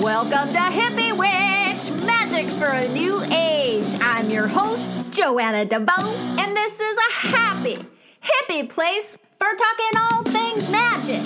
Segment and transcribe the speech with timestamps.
[0.00, 3.94] Welcome to Hippie Witch Magic for a New Age.
[4.00, 7.84] I'm your host, Joanna DeVoe, and this is a happy,
[8.22, 11.20] hippie place for talking all things magic,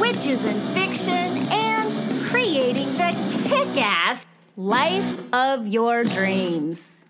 [0.00, 3.14] witches and fiction, and creating the
[3.46, 4.24] kick ass
[4.56, 7.03] life of your dreams.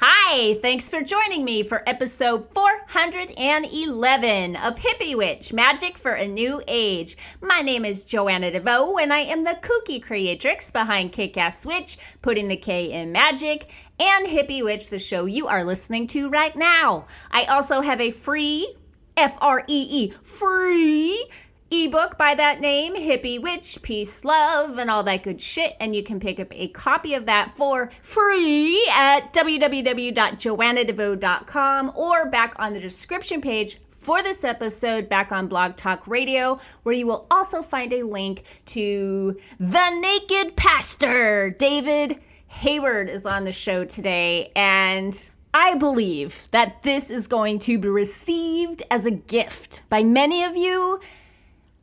[0.00, 6.62] Hi, thanks for joining me for episode 411 of Hippie Witch Magic for a New
[6.68, 7.16] Age.
[7.40, 11.98] My name is Joanna DeVoe, and I am the kooky creatrix behind Kick Ass Witch,
[12.22, 16.54] putting the K in magic, and Hippie Witch, the show you are listening to right
[16.54, 17.06] now.
[17.32, 18.76] I also have a free
[19.16, 21.28] F R E E, free
[21.70, 25.76] ebook by that name, Hippie Witch, Peace, Love, and all that good shit.
[25.80, 32.54] And you can pick up a copy of that for free at www.joannadevoe.com or back
[32.58, 37.26] on the description page for this episode back on Blog Talk Radio, where you will
[37.30, 41.50] also find a link to The Naked Pastor.
[41.50, 47.78] David Hayward is on the show today, and I believe that this is going to
[47.78, 51.00] be received as a gift by many of you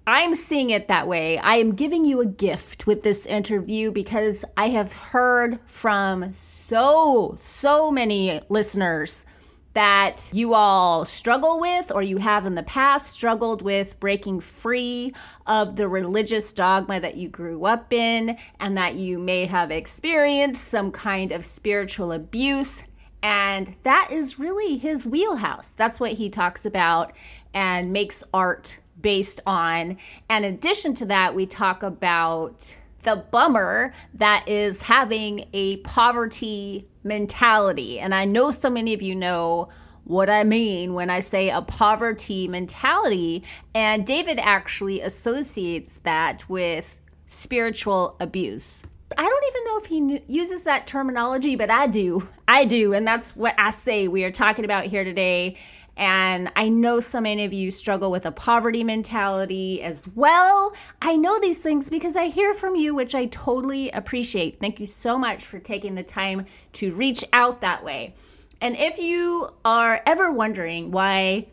[0.08, 1.40] I'm seeing it that way.
[1.40, 7.36] I am giving you a gift with this interview because I have heard from so,
[7.40, 9.26] so many listeners
[9.74, 15.12] that you all struggle with or you have in the past struggled with breaking free
[15.48, 20.66] of the religious dogma that you grew up in and that you may have experienced
[20.66, 22.84] some kind of spiritual abuse.
[23.24, 25.72] And that is really his wheelhouse.
[25.72, 27.12] That's what he talks about
[27.56, 29.98] and makes art based on.
[30.30, 36.88] And in addition to that, we talk about the bummer that is having a poverty
[37.04, 38.00] mentality.
[38.00, 39.70] And I know so many of you know
[40.06, 43.44] what I mean when I say a poverty mentality.
[43.76, 48.82] And David actually associates that with spiritual abuse.
[49.16, 52.28] I don't even know if he uses that terminology, but I do.
[52.48, 52.94] I do.
[52.94, 55.58] And that's what I say we are talking about here today.
[55.98, 60.76] And I know so many of you struggle with a poverty mentality as well.
[61.02, 64.60] I know these things because I hear from you, which I totally appreciate.
[64.60, 68.14] Thank you so much for taking the time to reach out that way.
[68.62, 71.48] And if you are ever wondering why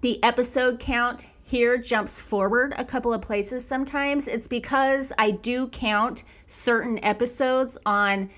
[0.00, 5.68] the episode count here jumps forward a couple of places sometimes, it's because I do
[5.68, 8.30] count certain episodes on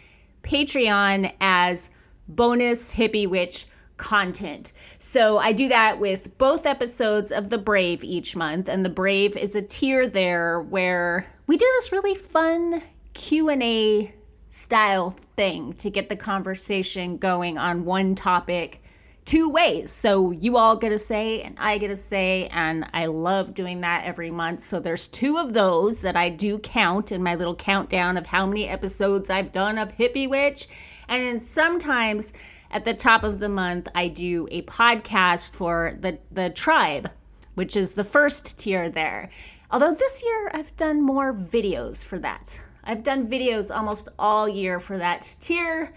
[0.43, 1.91] Patreon as
[2.29, 3.67] bonus hippie witch
[3.97, 4.73] content.
[4.99, 9.37] So I do that with both episodes of The Brave each month and The Brave
[9.37, 12.83] is a tier there where we do this really fun
[13.13, 14.15] Q&A
[14.51, 18.81] style thing to get the conversation going on one topic
[19.25, 19.91] two ways.
[19.91, 23.81] So you all get a say and I get a say and I love doing
[23.81, 24.63] that every month.
[24.63, 28.47] So there's two of those that I do count in my little countdown of how
[28.47, 30.69] many episodes I've done of Hippie Witch.
[31.09, 32.33] And then sometimes
[32.75, 37.09] at the top of the month, I do a podcast for the, the tribe,
[37.55, 39.31] which is the first tier there.
[39.71, 42.61] Although this year I've done more videos for that.
[42.83, 45.95] I've done videos almost all year for that tier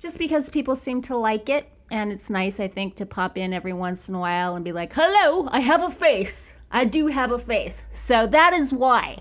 [0.00, 1.68] just because people seem to like it.
[1.90, 4.72] And it's nice, I think, to pop in every once in a while and be
[4.72, 6.54] like, hello, I have a face.
[6.70, 7.84] I do have a face.
[7.92, 9.18] So that is why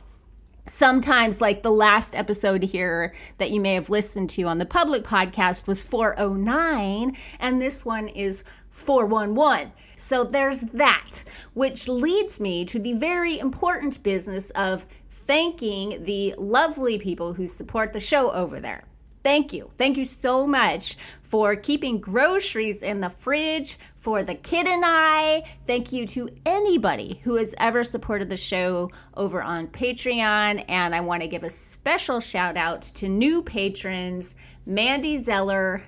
[0.66, 5.04] sometimes like the last episode here that you may have listened to on the public
[5.04, 9.72] podcast was 409 and this one is 411.
[9.96, 11.24] So there's that,
[11.54, 17.94] which leads me to the very important business of thanking the lovely people who support
[17.94, 18.84] the show over there.
[19.24, 19.72] Thank you.
[19.78, 25.44] Thank you so much for keeping groceries in the fridge for the kid and I.
[25.68, 30.66] Thank you to anybody who has ever supported the show over on Patreon.
[30.68, 35.84] And I want to give a special shout out to new patrons Mandy Zeller,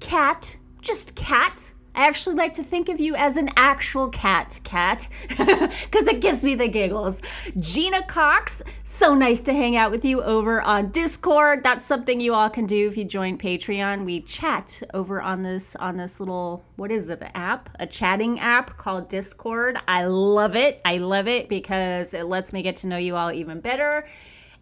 [0.00, 1.72] Cat, just Cat.
[1.94, 5.70] I actually like to think of you as an actual cat, cat, because
[6.06, 7.20] it gives me the giggles.
[7.60, 8.62] Gina Cox,
[9.02, 11.64] so nice to hang out with you over on Discord.
[11.64, 14.04] That's something you all can do if you join Patreon.
[14.04, 17.68] We chat over on this on this little what is it, app?
[17.80, 19.76] A chatting app called Discord.
[19.88, 20.80] I love it.
[20.84, 24.06] I love it because it lets me get to know you all even better.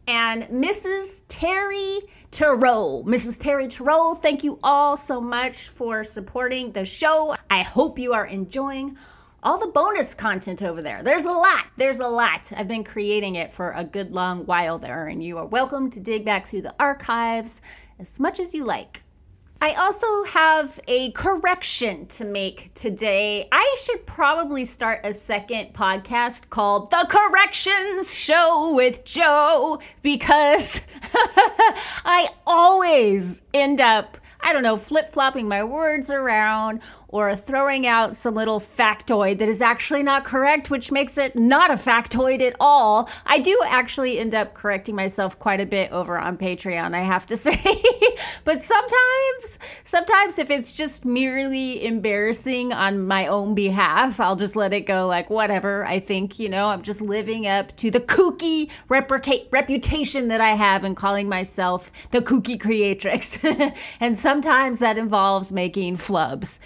[0.06, 1.20] And Mrs.
[1.28, 1.98] Terry
[2.30, 3.04] Terrell.
[3.04, 3.38] Mrs.
[3.38, 7.36] Terry Terrell, thank you all so much for supporting the show.
[7.50, 8.96] I hope you are enjoying
[9.42, 11.02] all the bonus content over there.
[11.02, 11.66] There's a lot.
[11.76, 12.52] There's a lot.
[12.54, 16.00] I've been creating it for a good long while there, and you are welcome to
[16.00, 17.60] dig back through the archives
[17.98, 19.02] as much as you like.
[19.62, 23.46] I also have a correction to make today.
[23.52, 30.80] I should probably start a second podcast called The Corrections Show with Joe because
[31.12, 36.80] I always end up I don't know, flip flopping my words around
[37.12, 41.70] or throwing out some little factoid that is actually not correct, which makes it not
[41.70, 43.08] a factoid at all.
[43.26, 47.26] I do actually end up correcting myself quite a bit over on Patreon, I have
[47.26, 47.60] to say.
[48.44, 54.72] but sometimes, sometimes if it's just merely embarrassing on my own behalf, I'll just let
[54.72, 55.84] it go like, whatever.
[55.84, 60.54] I think, you know, I'm just living up to the kooky reputa- reputation that I
[60.54, 63.38] have in calling myself the kooky creatrix.
[64.00, 66.58] and sometimes that involves making flubs.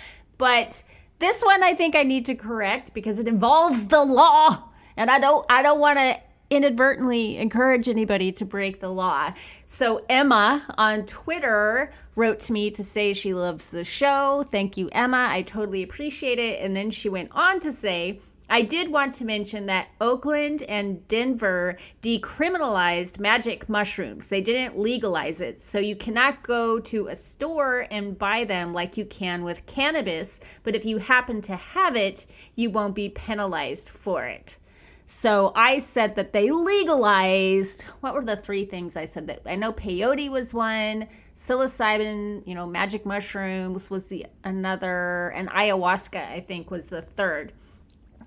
[0.44, 0.84] But
[1.20, 4.68] this one I think I need to correct because it involves the law.
[4.94, 6.20] And I don't I don't want to
[6.50, 9.32] inadvertently encourage anybody to break the law.
[9.64, 14.44] So Emma on Twitter wrote to me to say she loves the show.
[14.52, 15.28] Thank you Emma.
[15.30, 16.60] I totally appreciate it.
[16.60, 21.06] And then she went on to say I did want to mention that Oakland and
[21.08, 24.26] Denver decriminalized magic mushrooms.
[24.26, 25.62] They didn't legalize it.
[25.62, 30.40] So you cannot go to a store and buy them like you can with cannabis.
[30.62, 34.58] But if you happen to have it, you won't be penalized for it.
[35.06, 37.82] So I said that they legalized.
[38.00, 42.54] What were the three things I said that I know peyote was one, psilocybin, you
[42.54, 47.52] know, magic mushrooms was the another, and ayahuasca I think was the third.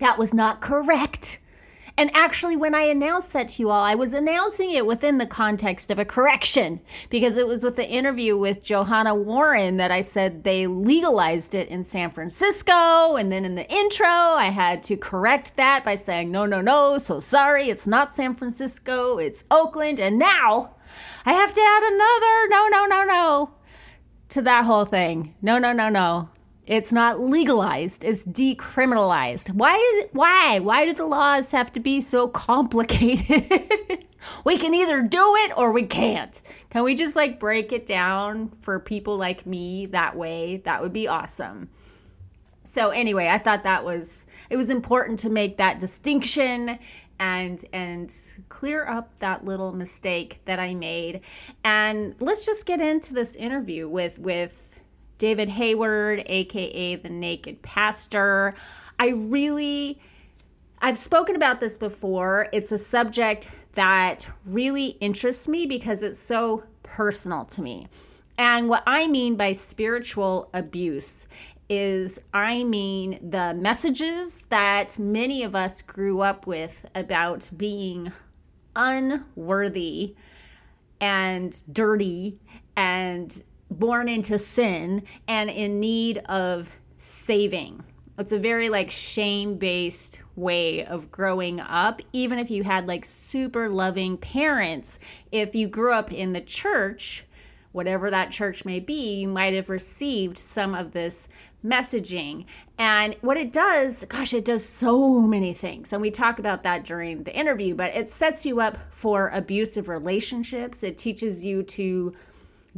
[0.00, 1.38] That was not correct.
[1.98, 5.26] And actually, when I announced that to you all, I was announcing it within the
[5.26, 6.80] context of a correction
[7.10, 11.68] because it was with the interview with Johanna Warren that I said they legalized it
[11.68, 13.16] in San Francisco.
[13.16, 16.98] And then in the intro, I had to correct that by saying, no, no, no,
[16.98, 19.98] so sorry, it's not San Francisco, it's Oakland.
[19.98, 20.76] And now
[21.26, 23.50] I have to add another no, no, no, no
[24.28, 25.34] to that whole thing.
[25.42, 26.28] No, no, no, no.
[26.68, 29.50] It's not legalized, it's decriminalized.
[29.54, 30.58] Why is why?
[30.58, 34.04] Why do the laws have to be so complicated?
[34.44, 36.40] we can either do it or we can't.
[36.68, 40.58] Can we just like break it down for people like me that way?
[40.58, 41.70] That would be awesome.
[42.64, 46.78] So anyway, I thought that was it was important to make that distinction
[47.18, 48.14] and and
[48.50, 51.22] clear up that little mistake that I made.
[51.64, 54.52] And let's just get into this interview with with
[55.18, 58.54] David Hayward, aka the Naked Pastor.
[58.98, 60.00] I really,
[60.80, 62.48] I've spoken about this before.
[62.52, 67.88] It's a subject that really interests me because it's so personal to me.
[68.38, 71.26] And what I mean by spiritual abuse
[71.68, 78.12] is I mean the messages that many of us grew up with about being
[78.74, 80.14] unworthy
[81.00, 82.40] and dirty
[82.76, 87.82] and born into sin and in need of saving.
[88.18, 92.02] It's a very like shame based way of growing up.
[92.12, 94.98] Even if you had like super loving parents,
[95.30, 97.24] if you grew up in the church,
[97.72, 101.28] whatever that church may be, you might have received some of this
[101.64, 102.44] messaging.
[102.78, 105.92] And what it does, gosh, it does so many things.
[105.92, 109.88] And we talk about that during the interview, but it sets you up for abusive
[109.88, 110.82] relationships.
[110.82, 112.14] It teaches you to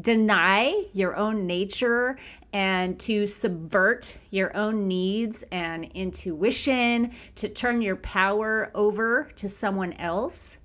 [0.01, 2.17] deny your own nature
[2.53, 9.93] and to subvert your own needs and intuition, to turn your power over to someone
[9.95, 10.59] else.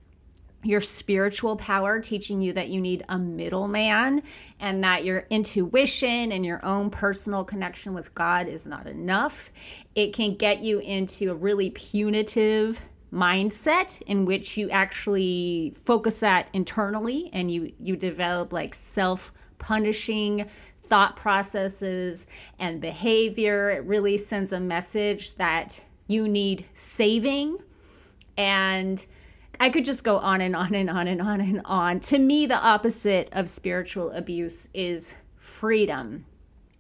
[0.64, 4.24] Your spiritual power, teaching you that you need a middleman
[4.60, 9.52] and that your intuition and your own personal connection with God is not enough.
[9.94, 12.82] It can get you into a really punitive
[13.16, 20.46] mindset in which you actually focus that internally and you you develop like self punishing
[20.88, 22.28] thought processes
[22.60, 27.58] and behavior it really sends a message that you need saving
[28.38, 29.06] and
[29.60, 32.00] I could just go on and on and on and on and on.
[32.02, 36.26] To me, the opposite of spiritual abuse is freedom.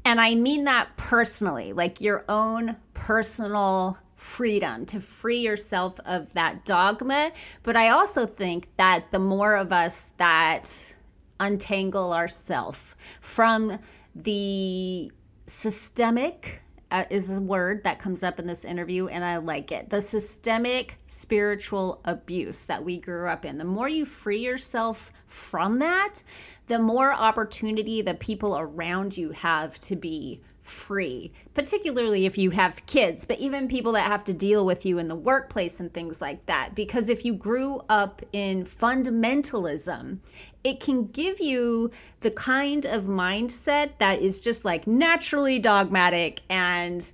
[0.03, 6.65] And I mean that personally, like your own personal freedom to free yourself of that
[6.65, 7.32] dogma.
[7.63, 10.96] But I also think that the more of us that
[11.39, 13.80] untangle ourselves from
[14.15, 15.12] the
[15.48, 16.62] systemic
[16.92, 19.89] uh, is a word that comes up in this interview, and I like it.
[19.89, 23.58] The systemic spiritual abuse that we grew up in.
[23.58, 26.22] The more you free yourself from that,
[26.68, 32.86] the more opportunity the people around you have to be free, particularly if you have
[32.88, 36.22] kids, but even people that have to deal with you in the workplace and things
[36.22, 36.74] like that.
[36.74, 40.17] Because if you grew up in fundamentalism,
[40.63, 41.91] it can give you
[42.22, 47.12] the kind of mindset that is just like naturally dogmatic and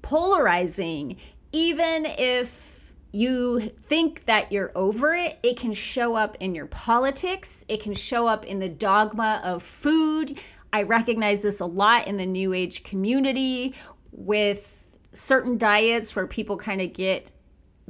[0.00, 1.16] polarizing,
[1.52, 7.64] even if you think that you're over it, it can show up in your politics.
[7.68, 10.38] It can show up in the dogma of food.
[10.72, 13.74] I recognize this a lot in the New Age community
[14.12, 17.30] with certain diets where people kind of get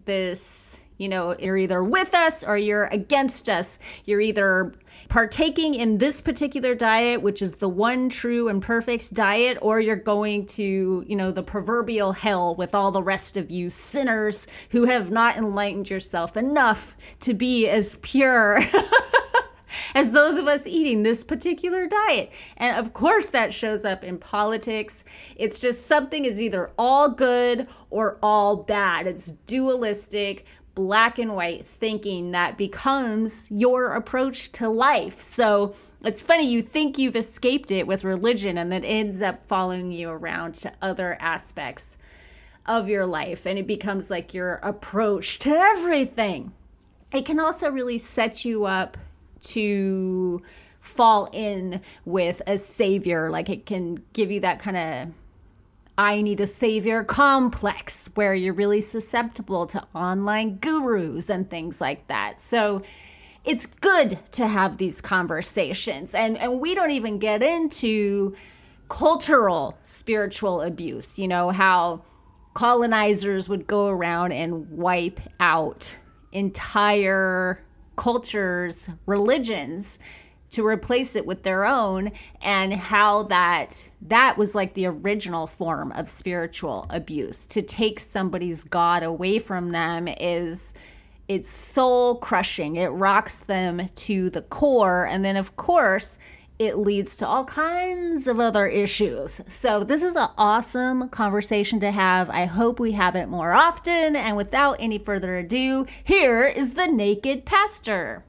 [0.05, 3.79] this, you know, you're either with us or you're against us.
[4.05, 4.75] You're either
[5.09, 9.97] partaking in this particular diet, which is the one true and perfect diet, or you're
[9.97, 14.85] going to, you know, the proverbial hell with all the rest of you sinners who
[14.85, 18.61] have not enlightened yourself enough to be as pure.
[19.95, 22.33] as those of us eating this particular diet.
[22.57, 25.05] And of course, that shows up in politics.
[25.37, 29.07] It's just something is either all good or all bad.
[29.07, 35.21] It's dualistic, black and white thinking that becomes your approach to life.
[35.23, 39.91] So, it's funny, you think you've escaped it with religion, and then ends up following
[39.91, 41.99] you around to other aspects
[42.67, 46.53] of your life, and it becomes like your approach to everything.
[47.13, 48.97] It can also really set you up
[49.43, 50.41] to
[50.81, 53.31] fall in with a savior.
[53.31, 55.15] Like it can give you that kind of
[55.99, 62.07] I need a savior complex where you're really susceptible to online gurus and things like
[62.07, 62.41] that.
[62.41, 62.83] So
[63.45, 66.15] it's good to have these conversations.
[66.15, 68.37] And, and we don't even get into
[68.89, 72.03] cultural spiritual abuse, you know, how
[72.55, 75.97] colonizers would go around and wipe out
[76.31, 77.61] entire
[77.99, 79.99] cultures, religions
[80.51, 85.93] to replace it with their own and how that that was like the original form
[85.93, 87.47] of spiritual abuse.
[87.49, 90.73] To take somebody's god away from them is
[91.27, 92.77] it's soul crushing.
[92.77, 95.05] It rocks them to the core.
[95.05, 96.19] And then of course
[96.59, 99.41] it leads to all kinds of other issues.
[99.47, 102.29] So, this is an awesome conversation to have.
[102.31, 104.17] I hope we have it more often.
[104.17, 108.25] And without any further ado, here is the Naked Pastor.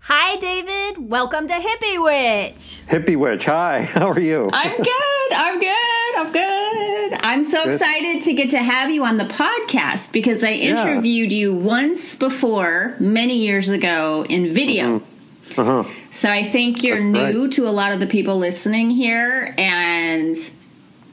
[0.00, 1.10] Hi, David.
[1.10, 2.82] Welcome to Hippie Witch.
[2.88, 3.82] Hippie Witch, hi.
[3.92, 4.48] How are you?
[4.52, 5.32] I'm good.
[5.32, 6.16] I'm good.
[6.16, 7.20] I'm good.
[7.22, 7.74] I'm so good.
[7.74, 11.38] excited to get to have you on the podcast because I interviewed yeah.
[11.38, 15.00] you once before, many years ago, in video.
[15.00, 15.13] Mm-hmm.
[15.56, 15.84] Uh-huh.
[16.10, 17.52] So I think you're That's new right.
[17.52, 20.36] to a lot of the people listening here, and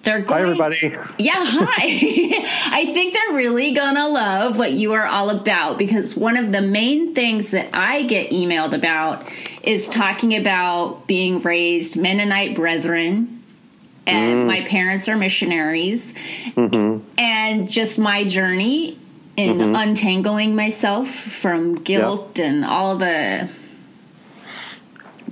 [0.04, 0.58] they're going.
[0.58, 0.98] Hi, everybody.
[1.18, 1.66] Yeah, hi.
[2.72, 6.62] I think they're really gonna love what you are all about because one of the
[6.62, 9.28] main things that I get emailed about
[9.64, 13.42] is talking about being raised Mennonite brethren
[14.08, 14.48] and mm.
[14.48, 16.14] my parents are missionaries
[16.56, 17.08] mm-hmm.
[17.18, 18.98] and just my journey
[19.38, 19.76] in mm-hmm.
[19.76, 23.48] untangling myself from guilt and all the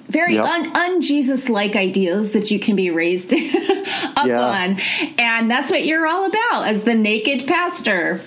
[0.09, 0.45] very yep.
[0.45, 4.41] un, un Jesus like ideas that you can be raised up yeah.
[4.41, 4.79] on.
[5.17, 8.21] And that's what you're all about as the naked pastor.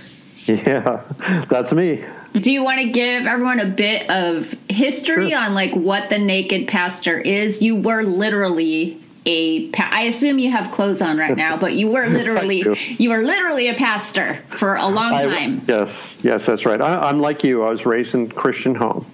[0.46, 1.02] Yeah,
[1.50, 2.04] that's me.
[2.34, 5.38] Do you want to give everyone a bit of history sure.
[5.38, 7.60] on like what the naked pastor is?
[7.60, 11.88] You were literally a pa- I assume you have clothes on right now, but you
[11.88, 12.64] were literally
[12.98, 15.60] you were literally a pastor for a long time.
[15.60, 16.80] I, yes, yes, that's right.
[16.80, 17.62] I, am like you.
[17.64, 19.06] I was raised in Christian home,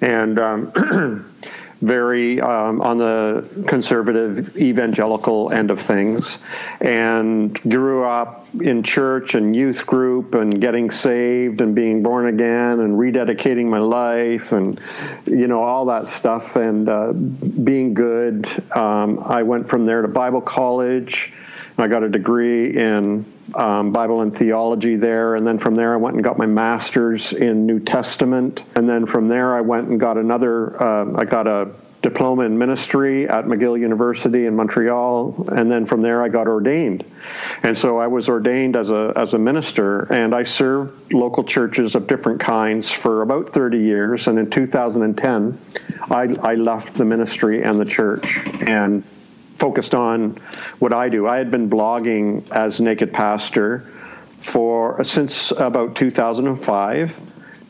[0.00, 1.34] and um,
[1.84, 6.38] very um, on the conservative evangelical end of things
[6.80, 12.80] and grew up in church and youth group and getting saved and being born again
[12.80, 14.80] and rededicating my life and
[15.26, 16.56] you know all that stuff.
[16.56, 21.32] And uh, being good um, i went from there to bible college.
[21.76, 25.34] I got a degree in um, Bible and theology there.
[25.34, 28.64] And then from there, I went and got my master's in New Testament.
[28.76, 31.70] And then from there, I went and got another, uh, I got a
[32.04, 37.02] diploma in ministry at McGill University in Montreal, and then from there I got ordained.
[37.62, 41.94] And so I was ordained as a as a minister, and I served local churches
[41.94, 44.26] of different kinds for about 30 years.
[44.26, 45.58] And in 2010,
[46.02, 49.02] I, I left the ministry and the church and
[49.56, 50.40] focused on
[50.78, 51.26] what I do.
[51.26, 53.90] I had been blogging as Naked Pastor
[54.40, 57.20] for since about 2005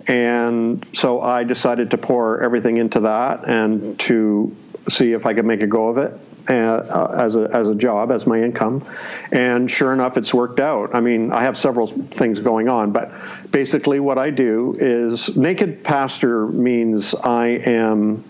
[0.07, 4.55] and so I decided to pour everything into that and to
[4.91, 8.11] see if I could make a go of it uh, as a as a job
[8.11, 8.85] as my income
[9.33, 13.13] and sure enough it's worked out i mean i have several things going on but
[13.51, 18.23] basically what i do is naked pastor means i am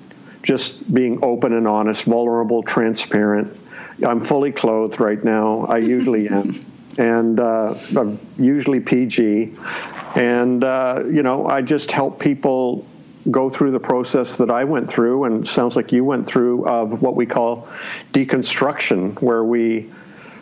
[0.45, 3.57] just being open and honest vulnerable transparent
[4.03, 5.67] I'm fully clothed right now.
[5.67, 6.65] I usually am.
[6.97, 9.55] And uh, I'm usually PG.
[10.15, 12.87] And, uh, you know, I just help people
[13.31, 17.01] go through the process that I went through, and sounds like you went through, of
[17.01, 17.69] what we call
[18.13, 19.91] deconstruction, where we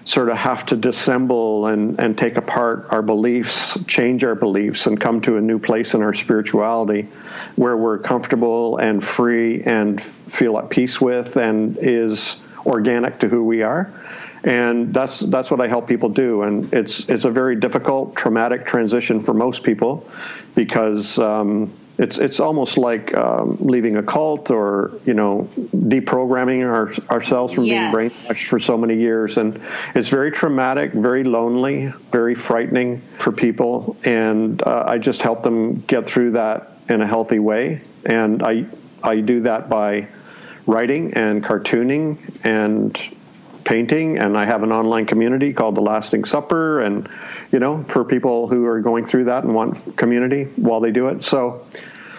[0.05, 5.01] sort of have to dissemble and, and take apart our beliefs, change our beliefs, and
[5.01, 7.09] come to a new place in our spirituality
[7.57, 13.45] where we're comfortable and free and feel at peace with and is organic to who
[13.45, 13.93] we are.
[14.45, 18.67] And that's that's what I help people do, and it's it's a very difficult, traumatic
[18.67, 20.09] transition for most people,
[20.57, 26.93] because um, it's it's almost like um, leaving a cult or you know deprogramming our,
[27.15, 27.95] ourselves from yes.
[27.95, 29.37] being brainwashed for so many years.
[29.37, 29.61] And
[29.95, 33.97] it's very traumatic very lonely very frightening for people.
[34.05, 37.83] And uh, i just help them get through that in a healthy way.
[38.07, 38.65] And i
[39.03, 40.09] i do that by
[40.67, 42.99] writing and cartooning and
[43.65, 47.09] painting and I have an online community called The Lasting Supper and
[47.51, 51.09] you know for people who are going through that and want community while they do
[51.09, 51.25] it.
[51.25, 51.67] So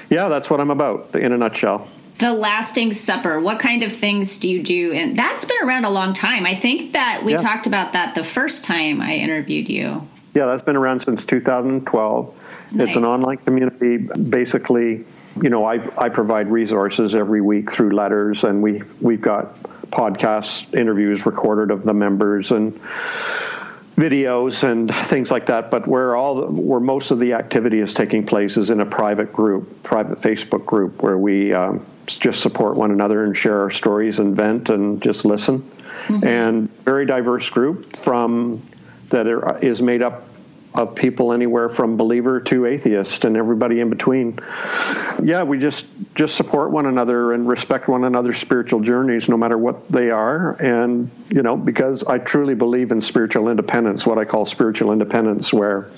[0.09, 1.87] yeah, that's what I'm about in a nutshell.
[2.19, 3.39] The Lasting Supper.
[3.39, 4.93] What kind of things do you do?
[4.93, 6.45] And that's been around a long time.
[6.45, 7.41] I think that we yeah.
[7.41, 10.07] talked about that the first time I interviewed you.
[10.33, 12.35] Yeah, that's been around since 2012.
[12.71, 12.87] Nice.
[12.87, 13.97] It's an online community.
[13.97, 15.05] Basically,
[15.41, 19.61] you know, I, I provide resources every week through letters, and we we've got
[19.91, 22.79] podcast interviews recorded of the members and
[23.95, 25.71] videos and things like that.
[25.71, 28.85] But where all the, where most of the activity is taking place is in a
[28.85, 33.71] private group, private Facebook group, where we um, just support one another and share our
[33.71, 35.59] stories and vent and just listen.
[36.07, 36.27] Mm-hmm.
[36.27, 38.61] And very diverse group from
[39.09, 39.27] that
[39.61, 40.27] is made up
[40.73, 44.39] of people anywhere from believer to atheist and everybody in between.
[45.21, 49.57] Yeah, we just just support one another and respect one another's spiritual journeys no matter
[49.57, 54.25] what they are and you know because I truly believe in spiritual independence, what I
[54.25, 55.91] call spiritual independence where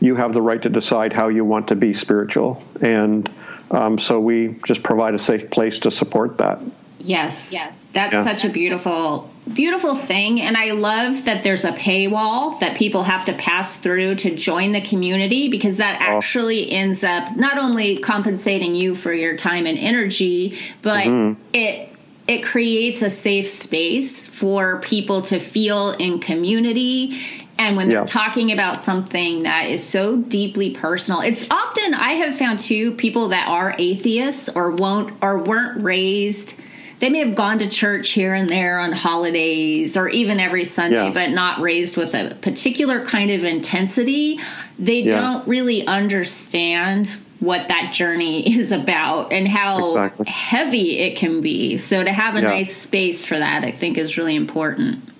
[0.00, 3.28] you have the right to decide how you want to be spiritual and
[3.70, 6.60] um, so we just provide a safe place to support that.
[7.00, 7.50] Yes.
[7.50, 7.76] Yes.
[7.92, 8.24] That's yeah.
[8.24, 13.24] such a beautiful beautiful thing and i love that there's a paywall that people have
[13.24, 16.16] to pass through to join the community because that oh.
[16.16, 21.40] actually ends up not only compensating you for your time and energy but mm-hmm.
[21.52, 21.90] it
[22.26, 27.20] it creates a safe space for people to feel in community
[27.56, 32.36] and when they're talking about something that is so deeply personal it's often i have
[32.36, 36.54] found too people that are atheists or won't or weren't raised
[36.98, 41.06] they may have gone to church here and there on holidays or even every Sunday,
[41.06, 41.12] yeah.
[41.12, 44.40] but not raised with a particular kind of intensity.
[44.78, 45.20] They yeah.
[45.20, 47.08] don't really understand
[47.40, 50.26] what that journey is about and how exactly.
[50.26, 51.76] heavy it can be.
[51.78, 52.48] So to have a yeah.
[52.48, 55.10] nice space for that, I think, is really important.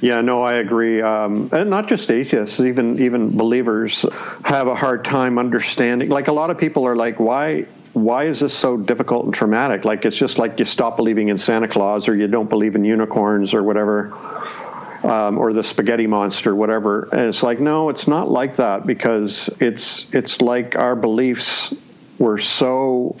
[0.00, 1.00] Yeah, no, I agree.
[1.00, 4.04] Um, and not just atheists, even even believers
[4.44, 6.10] have a hard time understanding.
[6.10, 7.64] Like a lot of people are like, "Why
[7.96, 9.86] why is this so difficult and traumatic?
[9.86, 12.84] Like it's just like you stop believing in Santa Claus or you don't believe in
[12.84, 14.12] unicorns or whatever,
[15.02, 17.08] um, or the spaghetti monster, whatever.
[17.10, 21.72] And it's like no, it's not like that because it's it's like our beliefs
[22.18, 23.16] were so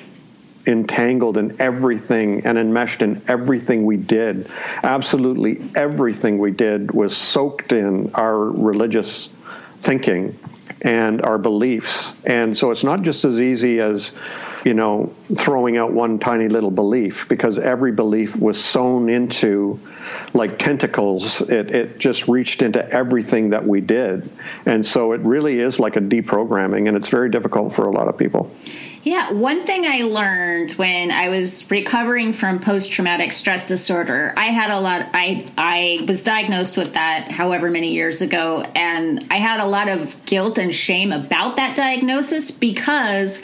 [0.66, 4.46] entangled in everything and enmeshed in everything we did.
[4.82, 9.30] Absolutely everything we did was soaked in our religious
[9.80, 10.38] thinking
[10.82, 12.12] and our beliefs.
[12.24, 14.12] And so it's not just as easy as
[14.66, 19.78] you know, throwing out one tiny little belief because every belief was sewn into
[20.34, 21.40] like tentacles.
[21.40, 24.28] It, it just reached into everything that we did.
[24.66, 28.08] And so it really is like a deprogramming, and it's very difficult for a lot
[28.08, 28.50] of people.
[29.06, 34.46] Yeah, one thing I learned when I was recovering from post traumatic stress disorder, I
[34.46, 39.36] had a lot I I was diagnosed with that however many years ago and I
[39.36, 43.40] had a lot of guilt and shame about that diagnosis because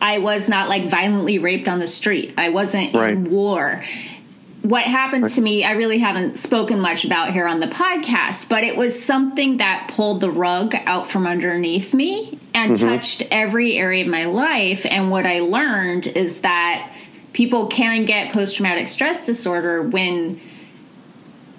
[0.00, 2.34] I was not like violently raped on the street.
[2.36, 3.12] I wasn't right.
[3.12, 3.84] in war.
[4.62, 8.64] What happened to me, I really haven't spoken much about here on the podcast, but
[8.64, 12.86] it was something that pulled the rug out from underneath me and mm-hmm.
[12.86, 14.86] touched every area of my life.
[14.86, 16.90] And what I learned is that
[17.32, 20.40] people can get post traumatic stress disorder when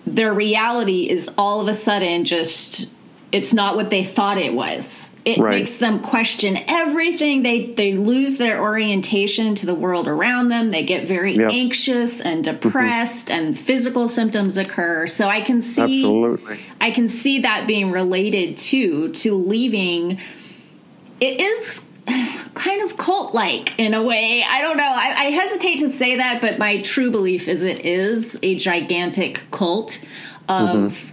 [0.07, 2.89] their reality is all of a sudden just
[3.31, 5.59] it's not what they thought it was it right.
[5.59, 10.85] makes them question everything they they lose their orientation to the world around them they
[10.85, 11.51] get very yep.
[11.51, 12.59] anxious and mm-hmm.
[12.59, 13.47] depressed mm-hmm.
[13.47, 16.59] and physical symptoms occur so i can see Absolutely.
[16.79, 20.19] i can see that being related to to leaving
[21.19, 21.83] it is
[22.53, 24.43] kind of cult like in a way.
[24.47, 24.83] I don't know.
[24.83, 29.41] I, I, hesitate to say that, but my true belief is it is a gigantic
[29.51, 30.01] cult
[30.47, 30.93] of.
[30.93, 31.11] Mm-hmm.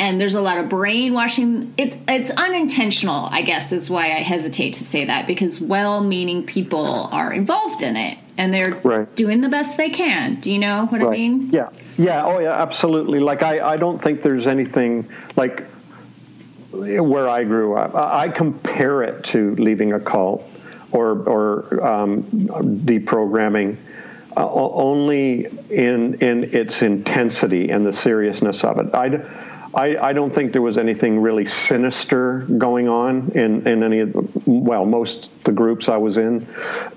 [0.00, 1.74] And there's a lot of brainwashing.
[1.76, 7.08] It's it's unintentional, I guess, is why I hesitate to say that because well-meaning people
[7.10, 9.12] are involved in it and they're right.
[9.16, 10.36] doing the best they can.
[10.36, 11.08] Do you know what right.
[11.08, 11.50] I mean?
[11.50, 13.18] Yeah, yeah, oh yeah, absolutely.
[13.18, 15.64] Like I, I don't think there's anything like
[16.70, 17.94] where I grew up.
[17.94, 20.48] I compare it to leaving a cult
[20.92, 23.76] or or um, deprogramming.
[24.36, 28.94] Uh, only in in its intensity and the seriousness of it.
[28.94, 29.24] I,
[29.74, 34.12] I, I, don't think there was anything really sinister going on in, in any of
[34.12, 36.46] the, well most the groups I was in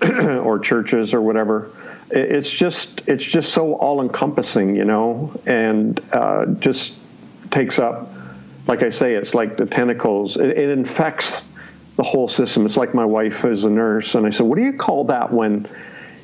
[0.03, 1.71] or churches or whatever.
[2.11, 6.93] It's just it's just so all encompassing, you know, and uh, just
[7.49, 8.13] takes up
[8.67, 10.37] like I say, it's like the tentacles.
[10.37, 11.47] It, it, infects
[11.95, 12.65] the whole system.
[12.65, 15.33] It's like my wife is a nurse, and I said, "What do you call that
[15.33, 15.67] when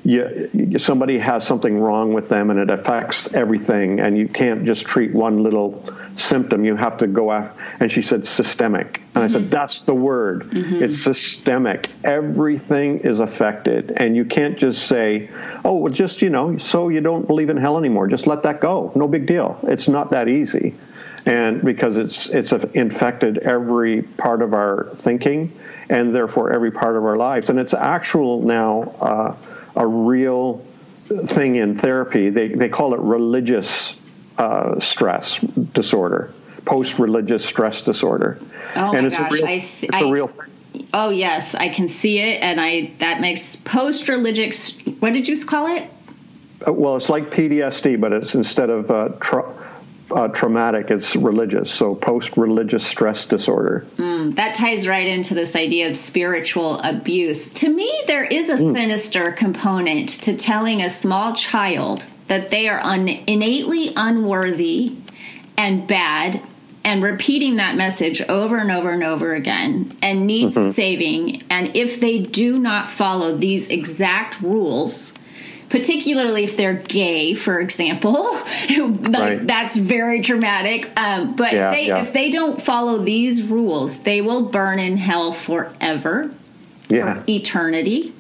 [0.04, 4.86] you, somebody has something wrong with them and it affects everything, and you can't just
[4.86, 5.84] treat one little
[6.16, 6.64] symptom?
[6.64, 9.20] You have to go after." And she said, "Systemic." And mm-hmm.
[9.20, 9.50] I said, mm-hmm.
[9.50, 10.44] "That's the word.
[10.44, 10.84] Mm-hmm.
[10.84, 11.90] It's systemic.
[12.04, 15.30] Everything is affected, and you can't just say."
[15.66, 18.08] Oh, well, just, you know, so you don't believe in hell anymore.
[18.08, 18.92] Just let that go.
[18.96, 19.60] No big deal.
[19.64, 20.76] It's not that easy
[21.28, 25.52] and because it's it's infected every part of our thinking
[25.90, 29.36] and therefore every part of our lives and it's actual now uh,
[29.76, 30.66] a real
[31.26, 33.96] thing in therapy they they call it religious
[34.38, 35.40] uh, stress
[35.74, 38.40] disorder post religious stress disorder
[38.76, 40.32] oh and my it's gosh, a real, I it's I, a real.
[40.94, 44.78] Oh yes, I can see it, and I that makes post religious.
[45.00, 45.90] What did you call it?
[46.68, 49.52] Uh, well, it's like PTSD, but it's instead of uh, tra-
[50.12, 51.72] uh, traumatic, it's religious.
[51.72, 53.86] So post religious stress disorder.
[53.98, 57.50] Mm, that ties right into this idea of spiritual abuse.
[57.50, 58.74] To me, there is a mm.
[58.74, 64.96] sinister component to telling a small child that they are un- innately unworthy
[65.58, 66.42] and bad
[66.84, 70.72] and repeating that message over and over and over again and needs mm-hmm.
[70.72, 71.44] saving.
[71.50, 75.12] And if they do not follow these exact rules,
[75.70, 78.34] particularly if they're gay, for example.
[78.70, 79.48] like, right.
[79.48, 80.98] That's very traumatic.
[81.00, 82.02] Um, but yeah, they, yeah.
[82.02, 86.32] if they don't follow these rules, they will burn in hell forever,
[86.90, 87.24] yeah.
[87.24, 88.14] for eternity.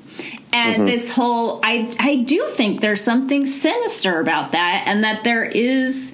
[0.52, 0.86] And mm-hmm.
[0.86, 6.14] this whole, I, I do think there's something sinister about that, and that there is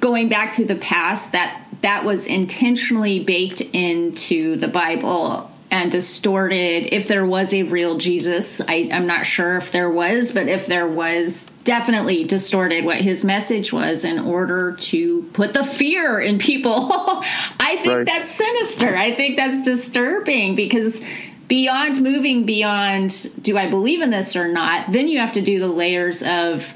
[0.00, 6.94] going back through the past that that was intentionally baked into the Bible and distorted
[6.94, 8.60] if there was a real Jesus.
[8.60, 13.24] I, I'm not sure if there was, but if there was, definitely distorted what his
[13.24, 16.90] message was in order to put the fear in people.
[16.92, 18.06] I think right.
[18.06, 18.96] that's sinister.
[18.96, 21.00] I think that's disturbing because
[21.48, 25.58] beyond moving beyond do I believe in this or not, then you have to do
[25.58, 26.74] the layers of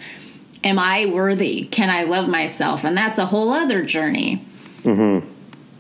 [0.65, 1.67] am I worthy?
[1.67, 2.85] Can I love myself?
[2.85, 4.45] And that's a whole other journey.
[4.85, 5.29] Mm-hmm.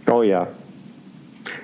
[0.08, 0.48] Oh, yeah.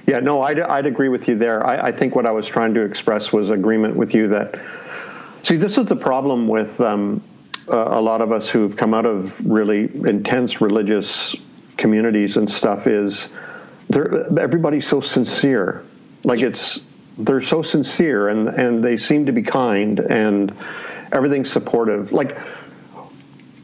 [0.06, 1.64] Yeah, no, I'd, I'd agree with you there.
[1.64, 4.58] I, I, think what I was trying to express was agreement with you that,
[5.42, 7.22] see, this is the problem with um,
[7.68, 11.36] uh, a lot of us who've come out of really intense religious
[11.76, 13.28] communities and stuff is
[13.94, 15.84] everybody's so sincere.
[16.24, 16.82] Like it's,
[17.18, 20.52] they're so sincere and, and they seem to be kind and
[21.12, 22.10] everything's supportive.
[22.10, 22.36] Like,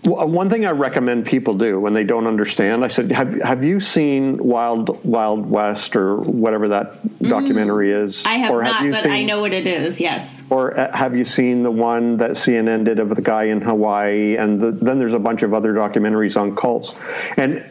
[0.05, 3.81] one thing I recommend people do when they don't understand, I said, "Have Have you
[3.81, 7.29] seen Wild Wild West or whatever that mm.
[7.29, 10.01] documentary is?" I have, or have not, but seen, I know what it is.
[10.01, 10.41] Yes.
[10.51, 14.37] Or uh, have you seen the one that CNN did of the guy in Hawaii?
[14.37, 16.95] And the, then there's a bunch of other documentaries on cults,
[17.37, 17.65] and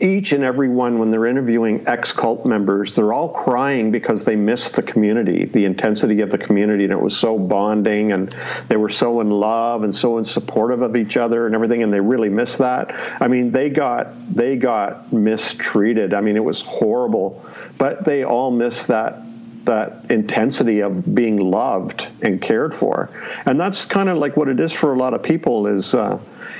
[0.00, 4.36] each and every one, when they're interviewing ex cult members, they're all crying because they
[4.36, 8.34] missed the community, the intensity of the community, and it was so bonding, and
[8.68, 11.92] they were so in love and so in supportive of each other and everything, and
[11.92, 12.94] they really missed that.
[13.20, 16.14] I mean, they got they got mistreated.
[16.14, 17.44] I mean, it was horrible,
[17.78, 19.22] but they all missed that
[19.64, 23.10] that intensity of being loved and cared for,
[23.46, 25.94] and that's kind of like what it is for a lot of people is.
[25.94, 26.18] Uh,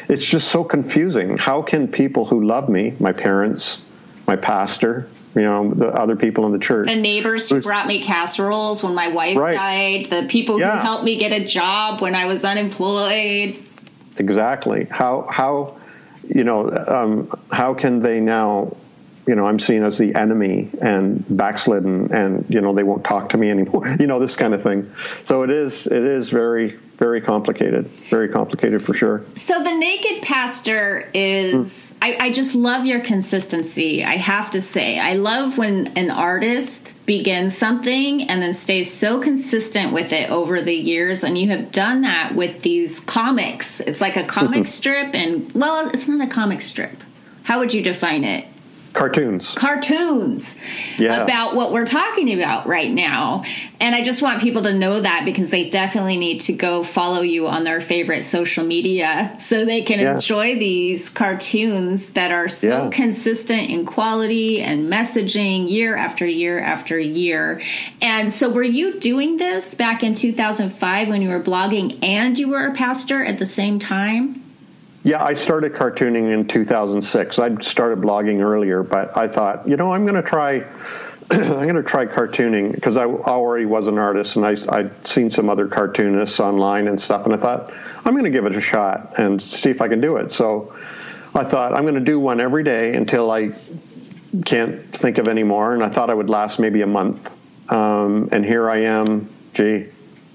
[0.09, 1.39] it's just so confusing.
[1.39, 3.79] How can people who love me, my parents,
[4.27, 6.87] my pastor, you know, the other people in the church.
[6.87, 9.55] The neighbors who brought me casseroles when my wife right.
[9.55, 10.77] died, the people yeah.
[10.77, 13.57] who helped me get a job when I was unemployed.
[14.19, 14.87] Exactly.
[14.91, 15.79] How how
[16.29, 18.77] you know um, how can they now
[19.27, 23.31] you know I'm seen as the enemy and backslidden, and you know they won't talk
[23.31, 23.97] to me anymore.
[23.99, 24.93] You know this kind of thing.
[25.25, 29.25] So it is it is very very complicated, very complicated for sure.
[29.35, 31.93] So the naked pastor is.
[31.93, 31.97] Mm.
[32.05, 34.05] I, I just love your consistency.
[34.05, 39.21] I have to say, I love when an artist begins something and then stays so
[39.21, 41.23] consistent with it over the years.
[41.23, 43.79] And you have done that with these comics.
[43.79, 47.03] It's like a comic strip, and well, it's not a comic strip.
[47.45, 48.47] How would you define it?
[48.93, 50.55] Cartoons cartoons
[50.99, 51.23] yeah.
[51.23, 53.43] about what we're talking about right now
[53.81, 57.21] and i just want people to know that because they definitely need to go follow
[57.21, 60.15] you on their favorite social media so they can yeah.
[60.15, 62.91] enjoy these cartoons that are so yeah.
[62.91, 67.61] consistent in quality and messaging year after year after year
[68.01, 72.49] and so were you doing this back in 2005 when you were blogging and you
[72.49, 74.42] were a pastor at the same time
[75.05, 77.39] yeah, I started cartooning in 2006.
[77.39, 80.65] I'd started blogging earlier, but I thought, you know, I'm going to try.
[81.31, 85.31] I'm going to try cartooning because I already was an artist and I, I'd seen
[85.31, 87.73] some other cartoonists online and stuff, and I thought
[88.05, 90.31] I'm going to give it a shot and see if I can do it.
[90.31, 90.77] So
[91.35, 93.53] I thought I'm going to do one every day until I
[94.45, 97.29] can't think of any more, and I thought I would last maybe a month.
[97.71, 99.87] Um, and here I am, gee,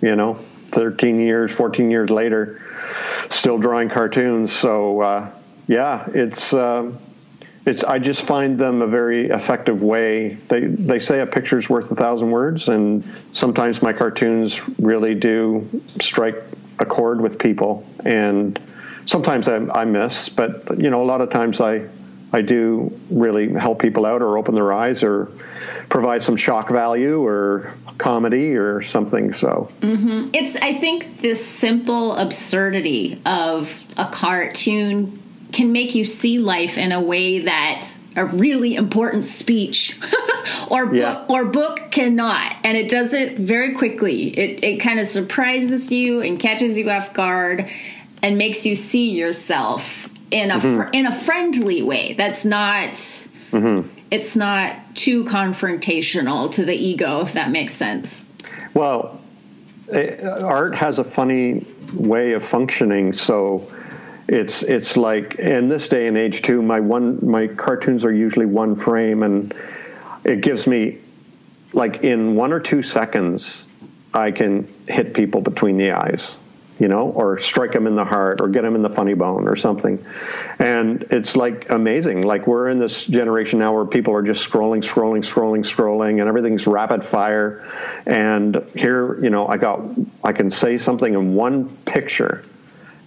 [0.01, 0.39] you know,
[0.71, 2.61] 13 years, 14 years later
[3.29, 4.51] still drawing cartoons.
[4.51, 5.31] So uh,
[5.67, 6.91] yeah, it's uh,
[7.65, 7.83] it's.
[7.83, 10.37] I just find them a very effective way.
[10.47, 15.69] They they say a picture's worth a thousand words, and sometimes my cartoons really do
[15.99, 16.41] strike
[16.79, 17.85] a chord with people.
[18.05, 18.59] And
[19.05, 21.87] sometimes I, I miss, but you know, a lot of times I
[22.31, 25.31] I do really help people out or open their eyes or
[25.89, 29.33] provide some shock value or comedy or something.
[29.33, 30.29] So mm-hmm.
[30.33, 36.91] it's I think this simple absurdity of a cartoon can make you see life in
[36.91, 39.99] a way that a really important speech
[40.69, 41.25] or book yeah.
[41.29, 46.19] or book cannot and it does it very quickly it, it kind of surprises you
[46.21, 47.69] and catches you off guard
[48.23, 50.77] and makes you see yourself in a mm-hmm.
[50.77, 52.93] fr- in a friendly way that's not
[53.51, 58.25] mm-hmm it's not too confrontational to the ego, if that makes sense.
[58.73, 59.19] Well,
[59.89, 63.71] it, eh, art has a funny way of functioning, so
[64.27, 66.61] it's it's like in this day and age too.
[66.61, 69.53] My one my cartoons are usually one frame, and
[70.23, 70.99] it gives me
[71.73, 73.65] like in one or two seconds,
[74.13, 76.37] I can hit people between the eyes
[76.79, 79.47] you know, or strike them in the heart or get them in the funny bone
[79.47, 80.03] or something.
[80.59, 82.21] And it's like amazing.
[82.21, 86.27] Like we're in this generation now where people are just scrolling, scrolling, scrolling, scrolling, and
[86.27, 87.65] everything's rapid fire.
[88.05, 89.81] And here, you know, I got,
[90.23, 92.43] I can say something in one picture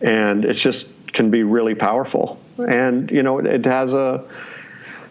[0.00, 2.40] and it just can be really powerful.
[2.58, 4.24] And, you know, it, it has a,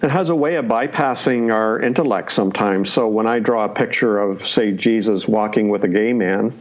[0.02, 2.92] it has a way of bypassing our intellect sometimes.
[2.92, 6.54] So when I draw a picture of, say, Jesus walking with a gay man,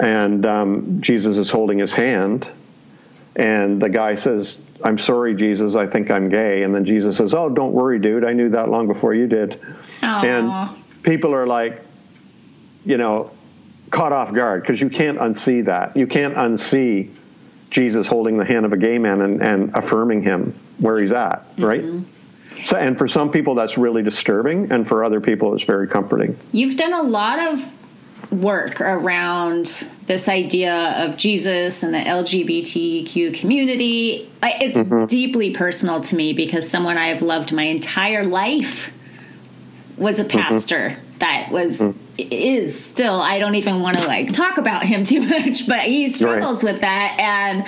[0.00, 2.48] and um, Jesus is holding his hand,
[3.36, 5.74] and the guy says, "I'm sorry, Jesus.
[5.74, 8.24] I think I'm gay." And then Jesus says, "Oh, don't worry, dude.
[8.24, 9.60] I knew that long before you did."
[10.00, 10.24] Aww.
[10.24, 11.82] And people are like,
[12.84, 13.30] you know,
[13.90, 15.96] caught off guard because you can't unsee that.
[15.96, 17.10] You can't unsee
[17.70, 21.46] Jesus holding the hand of a gay man and, and affirming him where he's at,
[21.58, 21.82] right?
[21.82, 22.10] Mm-hmm.
[22.64, 26.38] So, and for some people, that's really disturbing, and for other people, it's very comforting.
[26.52, 27.73] You've done a lot of
[28.30, 34.30] work around this idea of Jesus and the LGBTQ community.
[34.42, 35.06] It's mm-hmm.
[35.06, 38.92] deeply personal to me because someone I have loved my entire life
[39.96, 40.38] was a mm-hmm.
[40.38, 41.18] pastor mm-hmm.
[41.18, 41.98] that was mm-hmm.
[42.18, 46.10] is still I don't even want to like talk about him too much, but he
[46.12, 46.72] struggles right.
[46.72, 47.66] with that and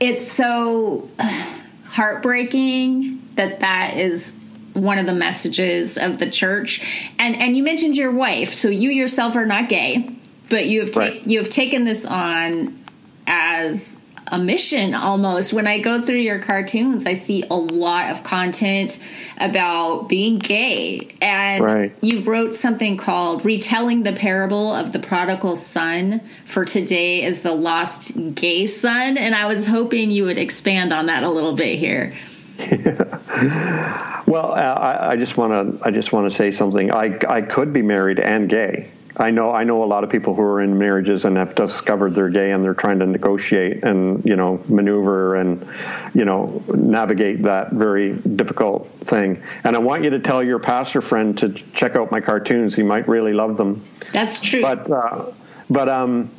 [0.00, 1.08] it's so
[1.86, 4.32] heartbreaking that that is
[4.74, 6.82] one of the messages of the church.
[7.18, 10.10] And and you mentioned your wife, so you yourself are not gay,
[10.50, 11.26] but you have ta- right.
[11.26, 12.84] you have taken this on
[13.26, 15.52] as a mission almost.
[15.52, 18.98] When I go through your cartoons, I see a lot of content
[19.36, 21.14] about being gay.
[21.20, 21.96] And right.
[22.00, 27.52] you wrote something called Retelling the Parable of the Prodigal Son for today is the
[27.52, 29.18] lost gay son.
[29.18, 32.16] And I was hoping you would expand on that a little bit here.
[34.26, 36.92] well, uh, I, I, just want to I just want to say something.
[36.92, 38.90] I I could be married and gay.
[39.16, 42.14] I know I know a lot of people who are in marriages and have discovered
[42.14, 45.66] they're gay and they're trying to negotiate and you know maneuver and
[46.14, 49.42] you know navigate that very difficult thing.
[49.64, 52.74] And I want you to tell your pastor friend to check out my cartoons.
[52.74, 53.84] He might really love them.
[54.12, 54.62] That's true.
[54.62, 55.32] But uh,
[55.70, 56.30] but um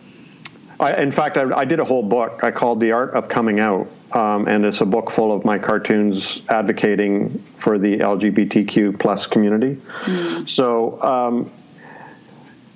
[0.79, 3.59] I, in fact, I, I, did a whole book I called The Art of Coming
[3.59, 9.25] Out, um, and it's a book full of my cartoons advocating for the LGBTQ plus
[9.25, 9.81] community.
[10.03, 10.49] Mm.
[10.49, 11.51] So, um,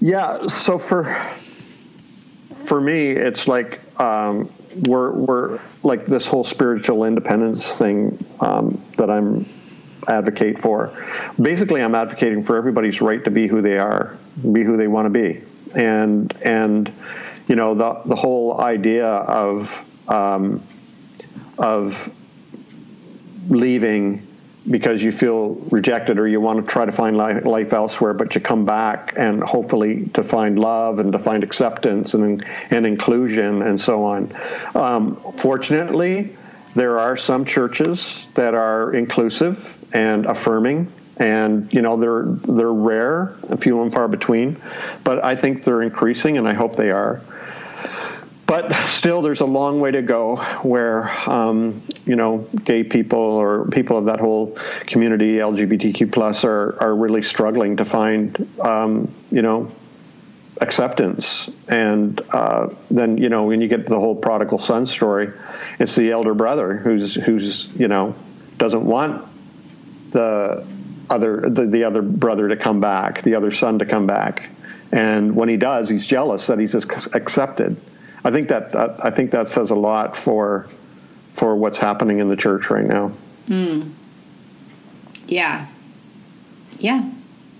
[0.02, 1.34] yeah, so for
[2.66, 4.50] for me, it's like um,
[4.88, 9.46] we're we're like this whole spiritual independence thing um, that I'm
[10.08, 10.94] advocate for.
[11.42, 14.18] Basically, I'm advocating for everybody's right to be who they are,
[14.52, 15.42] be who they want to be,
[15.76, 16.94] and and
[17.50, 19.76] you know the the whole idea of
[20.08, 20.64] um,
[21.58, 22.10] of
[23.50, 24.26] leaving
[24.70, 28.42] because you feel rejected or you want to try to find life elsewhere, but you
[28.42, 33.82] come back and hopefully to find love and to find acceptance and and inclusion and
[33.82, 34.32] so on.
[34.76, 36.38] Um, fortunately,
[36.76, 43.36] there are some churches that are inclusive and affirming and you know they're they're rare,
[43.60, 44.62] few and far between,
[45.04, 47.22] but I think they're increasing, and I hope they are.
[48.50, 53.66] But still, there's a long way to go where um, you know gay people or
[53.66, 54.58] people of that whole
[54.88, 59.72] community, LGBTQ plus, are are really struggling to find um, you know
[60.60, 61.48] acceptance.
[61.68, 65.32] And uh, then you know when you get to the whole prodigal son story,
[65.78, 68.16] it's the elder brother who's who's you know
[68.58, 69.28] doesn't want
[70.10, 70.66] the
[71.08, 74.50] other the, the other brother to come back, the other son to come back,
[74.92, 77.80] and when he does, he's jealous that he's accepted.
[78.24, 80.68] I think that I think that says a lot for
[81.34, 83.10] for what's happening in the church right now.
[83.48, 83.92] Hmm.
[85.28, 85.68] Yeah.
[86.78, 87.10] Yeah.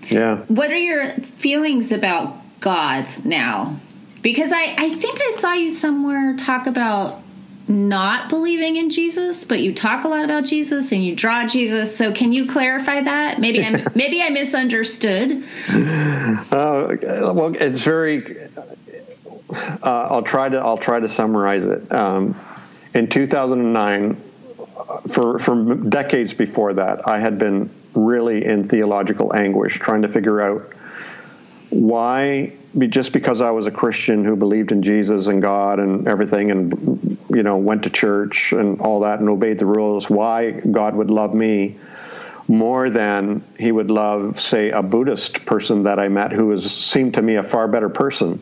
[0.08, 0.38] Yeah.
[0.48, 3.78] What are your feelings about God now?
[4.22, 7.22] Because I, I think I saw you somewhere talk about
[7.68, 11.96] not believing in Jesus, but you talk a lot about Jesus and you draw Jesus.
[11.96, 13.38] So can you clarify that?
[13.38, 15.44] Maybe I maybe I misunderstood.
[15.70, 16.96] Uh,
[17.32, 18.48] well, it's very.
[19.52, 21.92] Uh, I'll try to I'll try to summarize it.
[21.92, 22.38] Um,
[22.94, 24.20] in 2009,
[25.10, 30.40] for for decades before that, I had been really in theological anguish, trying to figure
[30.40, 30.72] out
[31.70, 32.52] why
[32.88, 37.18] just because I was a Christian who believed in Jesus and God and everything and
[37.30, 41.10] you know went to church and all that and obeyed the rules why God would
[41.10, 41.76] love me
[42.46, 47.14] more than he would love say a Buddhist person that I met who was seemed
[47.14, 48.40] to me a far better person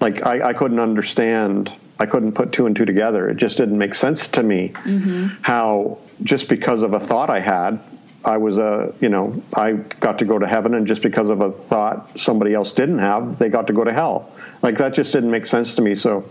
[0.00, 3.78] like I, I couldn't understand I couldn't put two and two together it just didn't
[3.78, 5.28] make sense to me mm-hmm.
[5.42, 7.80] how just because of a thought I had
[8.24, 11.40] I was a, you know, I got to go to heaven, and just because of
[11.40, 14.30] a thought somebody else didn't have, they got to go to hell.
[14.60, 15.94] Like that just didn't make sense to me.
[15.94, 16.30] So,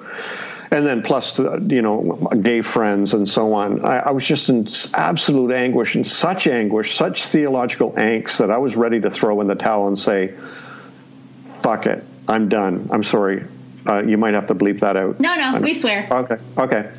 [0.70, 3.86] and then plus, you know, gay friends and so on.
[3.86, 8.58] I, I was just in absolute anguish and such anguish, such theological angst that I
[8.58, 10.34] was ready to throw in the towel and say,
[11.64, 12.90] "Fuck it, I'm done.
[12.92, 13.46] I'm sorry.
[13.88, 16.08] Uh, you might have to bleep that out." No, no, we swear.
[16.12, 16.92] Okay, okay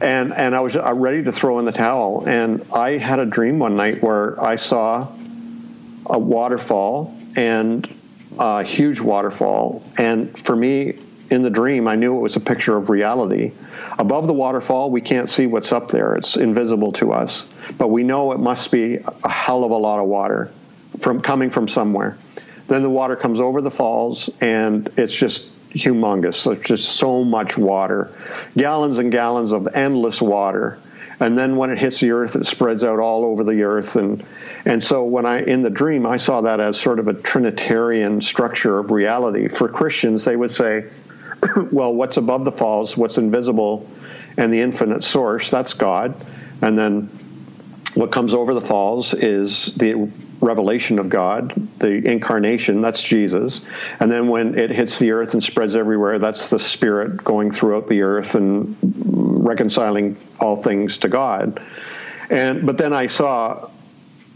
[0.00, 2.24] and and I was uh, ready to throw in the towel.
[2.26, 5.08] And I had a dream one night where I saw
[6.06, 7.88] a waterfall and
[8.38, 9.82] a huge waterfall.
[9.96, 10.98] And for me,
[11.30, 13.52] in the dream, I knew it was a picture of reality.
[13.98, 17.46] Above the waterfall, we can't see what's up there; it's invisible to us.
[17.76, 20.50] But we know it must be a hell of a lot of water
[21.00, 22.16] from coming from somewhere.
[22.66, 26.44] Then the water comes over the falls, and it's just humongous.
[26.44, 28.12] There's just so much water,
[28.56, 30.78] gallons and gallons of endless water.
[31.20, 33.96] And then when it hits the earth, it spreads out all over the earth.
[33.96, 34.24] And,
[34.64, 38.22] and so when I, in the dream, I saw that as sort of a Trinitarian
[38.22, 39.48] structure of reality.
[39.48, 40.86] For Christians, they would say,
[41.70, 43.86] well, what's above the falls, what's invisible,
[44.38, 46.14] and the infinite source, that's God.
[46.62, 47.10] And then
[47.94, 53.60] what comes over the falls is the revelation of God, the incarnation, that's Jesus.
[53.98, 57.88] And then when it hits the earth and spreads everywhere, that's the Spirit going throughout
[57.88, 61.62] the earth and reconciling all things to God.
[62.30, 63.70] And but then I saw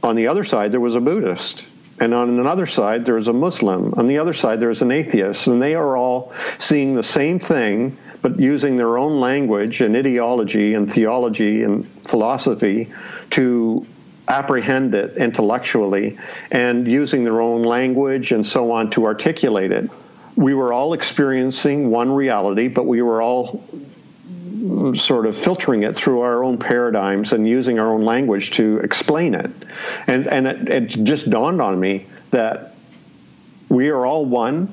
[0.03, 1.65] on the other side there was a Buddhist.
[2.01, 3.95] And on another side, there was a Muslim.
[3.95, 5.47] On the other side, there was an atheist.
[5.47, 10.75] And they are all seeing the same thing, but using their own language and ideology
[10.75, 12.93] and theology and philosophy
[13.31, 13.87] to
[14.27, 16.19] apprehend it intellectually
[16.51, 19.91] and using their own language and so on to articulate it.
[20.37, 23.63] We were all experiencing one reality, but we were all
[24.95, 29.35] sort of filtering it through our own paradigms and using our own language to explain
[29.35, 29.51] it.
[30.07, 32.75] And, and it, it just dawned on me that
[33.69, 34.73] we are all one,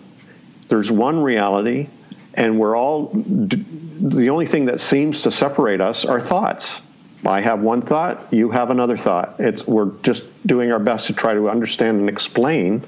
[0.70, 1.90] there's one reality,
[2.34, 6.82] and we're all, the only thing that seems to separate us are thoughts.
[7.26, 9.36] I have one thought, you have another thought.
[9.40, 12.84] It's we're just doing our best to try to understand and explain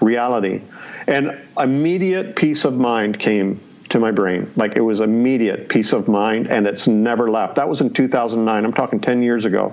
[0.00, 0.62] reality.
[1.06, 4.50] And immediate peace of mind came to my brain.
[4.56, 7.56] Like it was immediate peace of mind, and it's never left.
[7.56, 8.64] That was in 2009.
[8.64, 9.72] I'm talking 10 years ago.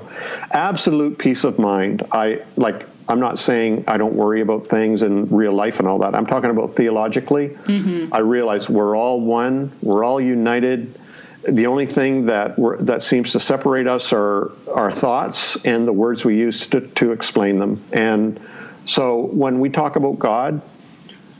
[0.52, 2.04] Absolute peace of mind.
[2.12, 2.88] I like.
[3.08, 6.16] I'm not saying I don't worry about things in real life and all that.
[6.16, 7.50] I'm talking about theologically.
[7.50, 8.12] Mm-hmm.
[8.12, 9.72] I realize we're all one.
[9.84, 11.00] We're all united.
[11.48, 16.26] The only thing that that seems to separate us are our thoughts and the words
[16.26, 17.84] we use to, to explain them.
[17.94, 18.40] And
[18.86, 20.62] so when we talk about God,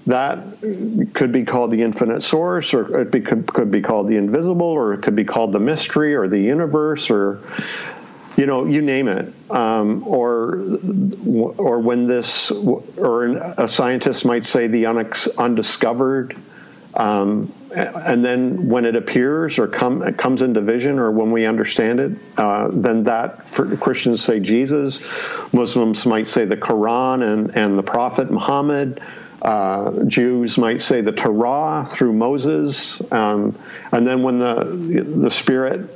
[0.08, 0.44] that
[1.14, 4.68] could be called the infinite source, or it be, could, could be called the invisible,
[4.68, 7.40] or it could be called the mystery, or the universe, or
[8.38, 10.78] you know, you name it, um, or
[11.58, 13.28] or when this, or
[13.58, 16.36] a scientist might say the undiscovered,
[16.96, 21.46] um, and then when it appears or come it comes into vision, or when we
[21.46, 25.02] understand it, uh, then that Christians say Jesus,
[25.52, 29.02] Muslims might say the Quran and and the Prophet Muhammad.
[29.42, 33.56] Uh, Jews might say the Torah through Moses, um,
[33.92, 34.64] and then when the
[35.18, 35.90] the Spirit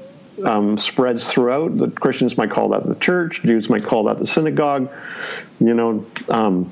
[0.43, 4.28] um, spreads throughout, the Christians might call that the church, Jews might call that the
[4.28, 4.91] synagogue,
[5.60, 6.06] you know.
[6.28, 6.70] Um,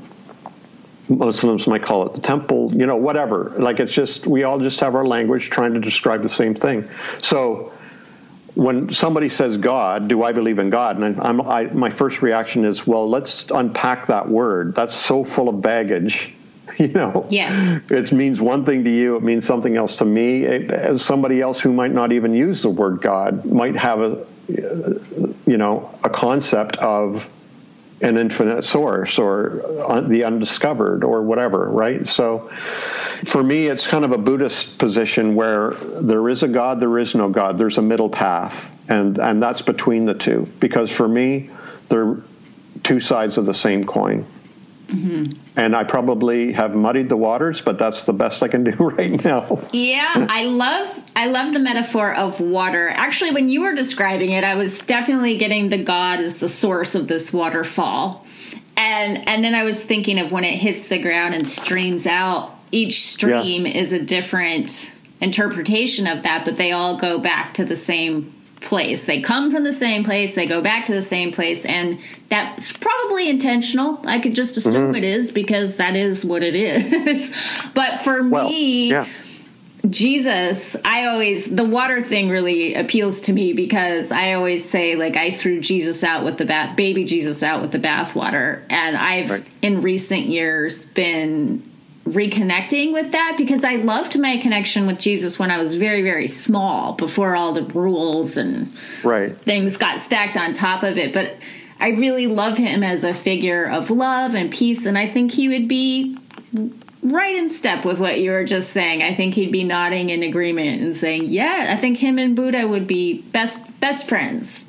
[1.09, 3.53] Muslims might call it the temple, you know, whatever.
[3.57, 6.89] Like it's just we all just have our language trying to describe the same thing.
[7.19, 7.71] So
[8.55, 10.97] when somebody says God, do I believe in God?
[10.97, 14.73] And I'm, I, my first reaction is, well, let's unpack that word.
[14.73, 16.33] That's so full of baggage
[16.79, 20.43] you know yes it means one thing to you it means something else to me
[20.43, 24.25] it, as somebody else who might not even use the word god might have a
[24.47, 27.29] you know a concept of
[28.01, 32.07] an infinite source or the undiscovered or whatever right?
[32.07, 32.49] So
[33.25, 37.15] for me it's kind of a buddhist position where there is a god there is
[37.15, 37.57] no god.
[37.57, 38.69] There's a middle path.
[38.87, 40.47] And and that's between the two.
[40.59, 41.49] Because for me
[41.89, 42.17] they're
[42.83, 44.25] two sides of the same coin.
[44.87, 45.46] Mm-hmm.
[45.57, 49.23] And I probably have muddied the waters, but that's the best I can do right
[49.25, 49.59] now.
[49.73, 52.89] Yeah, I love I love the metaphor of water.
[52.89, 56.93] Actually, when you were describing it, I was definitely getting the God as the source
[56.93, 58.25] of this waterfall.
[58.77, 62.55] And and then I was thinking of when it hits the ground and streams out,
[62.71, 63.81] each stream yeah.
[63.81, 68.31] is a different interpretation of that, but they all go back to the same
[68.61, 69.05] place.
[69.05, 71.99] They come from the same place, they go back to the same place, and
[72.29, 73.99] that's probably intentional.
[74.05, 74.95] I could just assume mm-hmm.
[74.95, 77.33] it is because that is what it is.
[77.73, 79.07] but for well, me, yeah.
[79.89, 85.15] Jesus, I always the water thing really appeals to me because I always say like
[85.15, 89.29] I threw Jesus out with the bath baby Jesus out with the bathwater and I've
[89.29, 89.45] right.
[89.61, 91.63] in recent years been
[92.11, 96.27] reconnecting with that because I loved my connection with Jesus when I was very, very
[96.27, 99.35] small, before all the rules and right.
[99.35, 101.13] things got stacked on top of it.
[101.13, 101.37] But
[101.79, 105.47] I really love him as a figure of love and peace, and I think he
[105.47, 106.17] would be
[107.03, 109.03] right in step with what you were just saying.
[109.03, 112.67] I think he'd be nodding in agreement and saying, "Yeah, I think him and Buddha
[112.67, 114.65] would be best best friends."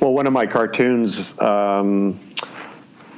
[0.00, 2.20] Well, one of my cartoons um,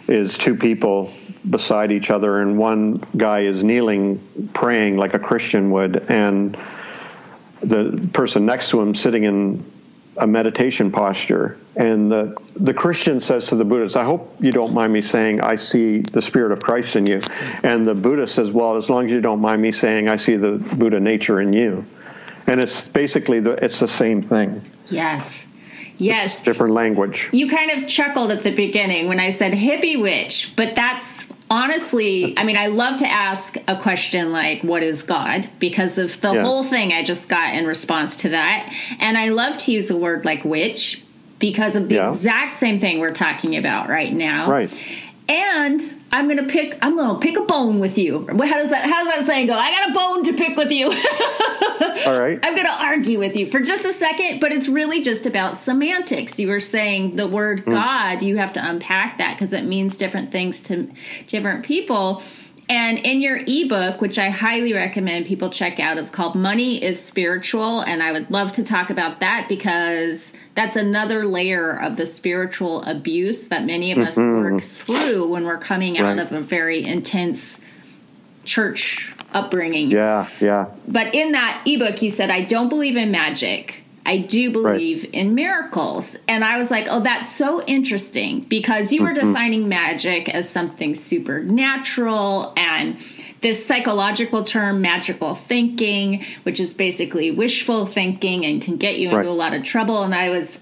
[0.07, 1.13] is two people
[1.49, 6.57] beside each other, and one guy is kneeling, praying like a Christian would, and
[7.63, 9.65] the person next to him sitting in
[10.17, 11.59] a meditation posture.
[11.77, 15.41] And the, the Christian says to the Buddhist, I hope you don't mind me saying,
[15.41, 17.21] I see the Spirit of Christ in you.
[17.63, 20.37] And the Buddha says, Well, as long as you don't mind me saying, I see
[20.37, 21.85] the Buddha nature in you.
[22.47, 24.63] And it's basically the, it's the same thing.
[24.89, 25.47] Yes.
[25.97, 26.43] Yes.
[26.43, 27.31] Different language.
[27.33, 32.37] You kind of chuckled at the beginning when I said hippie witch, but that's honestly,
[32.39, 35.49] I mean, I love to ask a question like, what is God?
[35.59, 36.43] Because of the yeah.
[36.43, 38.73] whole thing I just got in response to that.
[38.99, 41.03] And I love to use a word like witch
[41.39, 42.13] because of the yeah.
[42.13, 44.51] exact same thing we're talking about right now.
[44.51, 44.71] Right
[45.29, 46.79] and I'm gonna pick.
[46.83, 48.27] I'm gonna pick a bone with you.
[48.27, 48.85] How does that?
[48.85, 49.55] How's that saying go?
[49.55, 50.87] I got a bone to pick with you.
[52.07, 52.39] All right.
[52.43, 56.39] I'm gonna argue with you for just a second, but it's really just about semantics.
[56.39, 57.73] You were saying the word mm.
[57.73, 58.23] God.
[58.23, 60.91] You have to unpack that because it means different things to
[61.27, 62.23] different people.
[62.69, 67.03] And in your ebook, which I highly recommend people check out, it's called Money is
[67.03, 67.81] Spiritual.
[67.81, 72.83] And I would love to talk about that because that's another layer of the spiritual
[72.85, 74.55] abuse that many of us mm-hmm.
[74.55, 76.19] work through when we're coming out right.
[76.19, 77.61] of a very intense
[78.45, 79.91] church upbringing.
[79.91, 80.71] Yeah, yeah.
[80.87, 83.83] But in that ebook, you said, I don't believe in magic.
[84.07, 85.15] I do believe right.
[85.15, 86.15] in miracles.
[86.29, 89.29] And I was like, oh, that's so interesting because you were mm-hmm.
[89.29, 92.99] defining magic as something supernatural and
[93.45, 99.29] this psychological term, magical thinking, which is basically wishful thinking and can get you into
[99.29, 100.03] a lot of trouble.
[100.03, 100.61] And I was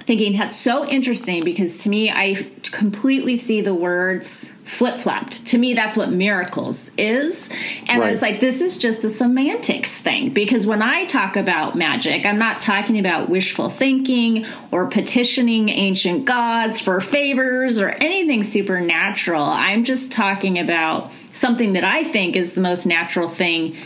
[0.00, 5.46] thinking that's so interesting because to me, I completely see the words flip flopped.
[5.46, 7.48] To me, that's what miracles is.
[7.86, 8.08] And right.
[8.08, 12.26] I was like, this is just a semantics thing because when I talk about magic,
[12.26, 19.42] I'm not talking about wishful thinking or petitioning ancient gods for favors or anything supernatural.
[19.42, 23.76] I'm just talking about something that I think is the most natural thing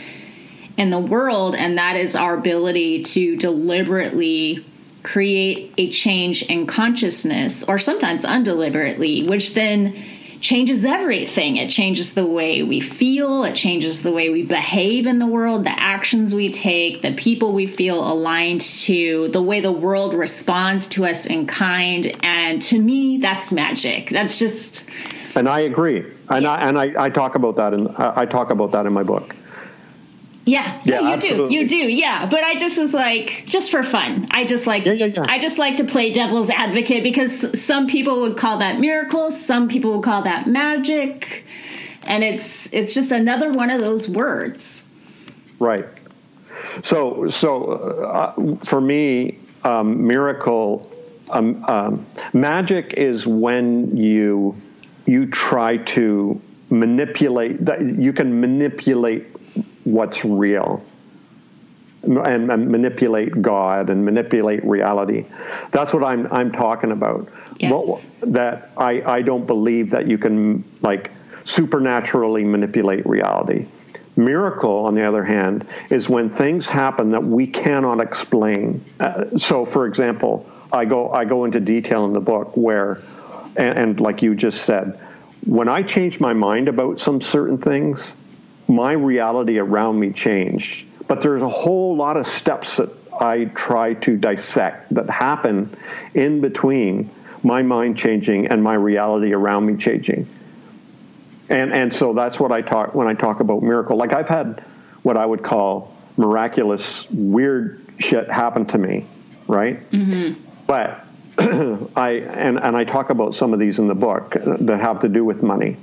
[0.77, 4.63] in the world, and that is our ability to deliberately
[5.03, 9.95] create a change in consciousness, or sometimes undeliberately, which then
[10.41, 11.57] changes everything.
[11.57, 15.63] It changes the way we feel, it changes the way we behave in the world,
[15.63, 20.87] the actions we take, the people we feel aligned to, the way the world responds
[20.89, 22.15] to us in kind.
[22.23, 24.09] And to me, that's magic.
[24.09, 24.85] That's just.
[25.37, 26.03] And I agree.
[26.29, 29.03] And I and I, I talk about that in I talk about that in my
[29.03, 29.35] book.
[30.45, 31.49] Yeah, yeah, you absolutely.
[31.49, 32.25] do, you do, yeah.
[32.25, 34.27] But I just was like, just for fun.
[34.31, 35.25] I just like, yeah, yeah, yeah.
[35.27, 39.67] I just like to play devil's advocate because some people would call that miracles, some
[39.67, 41.43] people would call that magic,
[42.05, 44.85] and it's it's just another one of those words.
[45.59, 45.85] Right.
[46.81, 50.91] So, so uh, for me, um, miracle,
[51.29, 54.55] um, um, magic is when you
[55.07, 56.39] you try to
[56.69, 59.25] manipulate that you can manipulate
[59.85, 60.83] what's real
[62.03, 65.25] and, and, manipulate God and manipulate reality.
[65.71, 67.29] That's what I'm I'm talking about.
[67.59, 67.71] Yes.
[67.71, 71.11] What, that I I don't believe that you can like
[71.45, 73.67] supernaturally manipulate reality.
[74.15, 78.83] Miracle, on the other hand, is when things happen that we cannot explain.
[78.99, 83.01] Uh, so, for example, I go I go into detail in the book where,
[83.57, 84.99] and, and like you just said,
[85.45, 88.11] when I change my mind about some certain things,
[88.67, 90.85] my reality around me changed.
[91.07, 92.89] But there's a whole lot of steps that
[93.19, 95.75] I try to dissect that happen
[96.13, 97.09] in between
[97.43, 100.27] my mind changing and my reality around me changing.
[101.49, 103.95] And and so that's what I talk when I talk about miracle.
[103.95, 104.63] Like I've had
[105.03, 109.07] what I would call miraculous weird shit happen to me,
[109.47, 109.89] right?
[109.91, 110.41] Mm-hmm.
[110.65, 111.06] But
[111.95, 115.09] I and and I talk about some of these in the book that have to
[115.09, 115.77] do with money.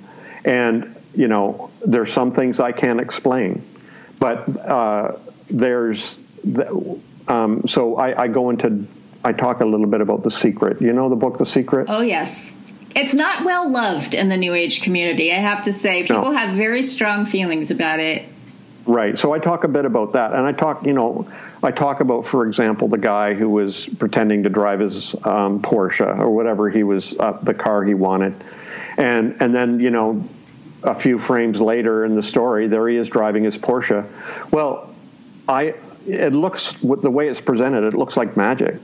[0.44, 3.64] And you know, there's some things I can't explain,
[4.18, 5.16] but uh,
[5.48, 6.20] there's
[7.28, 8.86] um, so I, I go into
[9.24, 10.82] I talk a little bit about the secret.
[10.82, 11.86] You know the book The Secret?
[11.88, 12.52] Oh yes.
[12.96, 16.02] It's not well loved in the New Age community, I have to say.
[16.02, 16.32] People no.
[16.32, 18.28] have very strong feelings about it.
[18.86, 19.18] Right.
[19.18, 21.26] So I talk a bit about that, and I talk, you know,
[21.64, 26.18] I talk about, for example, the guy who was pretending to drive his um, Porsche
[26.18, 28.34] or whatever he was, uh, the car he wanted,
[28.98, 30.28] and and then you know
[30.82, 34.06] a few frames later in the story, there he is driving his Porsche.
[34.50, 34.94] Well,
[35.48, 35.74] I
[36.06, 38.76] it looks with the way it's presented, it looks like magic.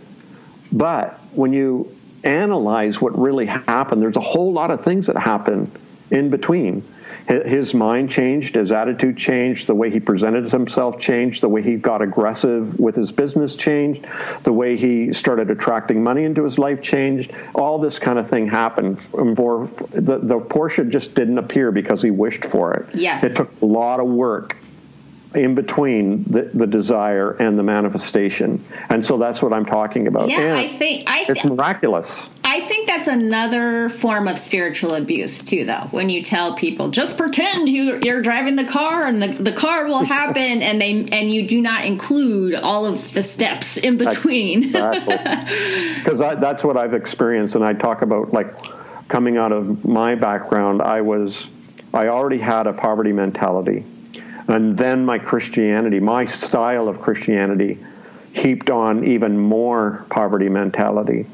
[0.72, 5.70] But when you analyze what really happened, there's a whole lot of things that happen
[6.11, 6.83] in between
[7.28, 11.76] his mind changed, his attitude changed, the way he presented himself changed, the way he
[11.76, 14.06] got aggressive with his business changed,
[14.42, 17.32] the way he started attracting money into his life changed.
[17.54, 18.98] All this kind of thing happened.
[19.12, 22.94] The, the Porsche just didn't appear because he wished for it.
[22.94, 23.22] Yes.
[23.22, 24.56] It took a lot of work
[25.34, 28.64] in between the, the desire and the manifestation.
[28.88, 30.28] And so that's what I'm talking about.
[30.28, 32.28] Yeah, and I think I th- it's miraculous.
[32.53, 35.86] I think that's another form of spiritual abuse too, though.
[35.92, 39.86] When you tell people just pretend you, you're driving the car and the, the car
[39.86, 44.72] will happen, and they and you do not include all of the steps in between.
[46.01, 48.53] Because that's what I've experienced, and I talk about like
[49.07, 50.82] coming out of my background.
[50.82, 51.48] I was
[51.94, 53.84] I already had a poverty mentality
[54.51, 57.78] and then my Christianity, my style of Christianity,
[58.32, 61.26] heaped on even more poverty mentality.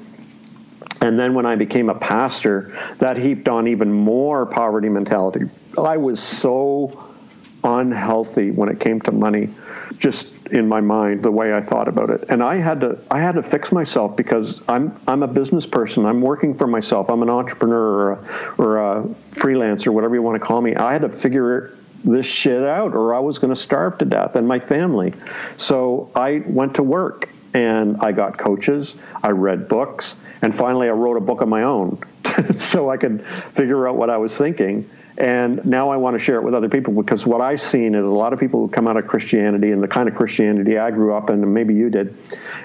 [1.06, 5.48] And then when I became a pastor, that heaped on even more poverty mentality.
[5.78, 7.14] I was so
[7.62, 9.50] unhealthy when it came to money,
[9.98, 12.24] just in my mind, the way I thought about it.
[12.28, 16.04] And I had to I had to fix myself because I'm I'm a business person.
[16.06, 17.08] I'm working for myself.
[17.08, 20.74] I'm an entrepreneur or a, or a freelancer, whatever you want to call me.
[20.74, 24.34] I had to figure this shit out or I was going to starve to death
[24.34, 25.14] and my family.
[25.56, 30.92] So I went to work and I got coaches, I read books, and finally I
[30.92, 32.02] wrote a book of my own
[32.58, 33.24] so I could
[33.54, 34.88] figure out what I was thinking.
[35.18, 38.02] And now I want to share it with other people because what I've seen is
[38.02, 40.90] a lot of people who come out of Christianity and the kind of Christianity I
[40.90, 42.16] grew up in, and maybe you did,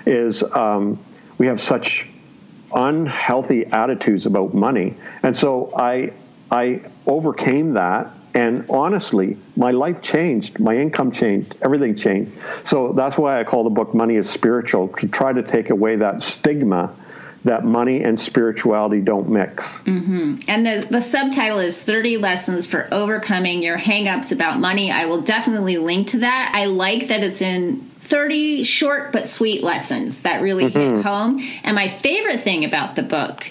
[0.05, 0.99] is um,
[1.37, 2.07] we have such
[2.73, 4.95] unhealthy attitudes about money.
[5.23, 6.13] And so I
[6.49, 12.31] I overcame that and honestly, my life changed, my income changed, everything changed.
[12.63, 15.97] So that's why I call the book Money is Spiritual, to try to take away
[15.97, 16.95] that stigma
[17.43, 19.79] that money and spirituality don't mix.
[19.79, 20.41] Mm-hmm.
[20.47, 24.91] And the, the subtitle is 30 Lessons for Overcoming Your Hangups About Money.
[24.91, 26.51] I will definitely link to that.
[26.55, 30.97] I like that it's in 30 short but sweet lessons that really mm-hmm.
[30.97, 31.41] hit home.
[31.63, 33.45] And my favorite thing about the book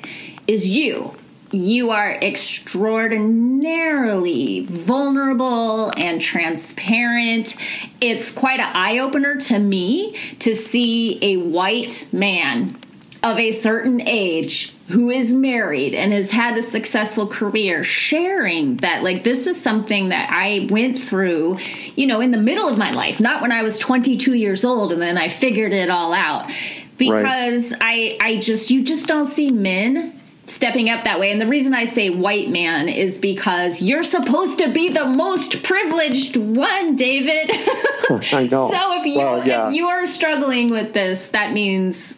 [0.47, 1.17] is you.
[1.53, 7.57] You are extraordinarily vulnerable and transparent.
[8.01, 12.77] It's quite an eye opener to me to see a white man
[13.23, 19.03] of a certain age who is married and has had a successful career sharing that
[19.03, 21.59] like this is something that I went through,
[21.97, 24.93] you know, in the middle of my life, not when I was 22 years old
[24.93, 26.51] and then I figured it all out.
[26.97, 27.81] Because right.
[27.81, 30.20] I I just you just don't see men
[30.51, 31.31] stepping up that way.
[31.31, 35.63] And the reason I say white man is because you're supposed to be the most
[35.63, 37.51] privileged one, David.
[38.33, 38.71] I know.
[38.73, 39.69] so if you well, yeah.
[39.69, 42.15] if you are struggling with this, that means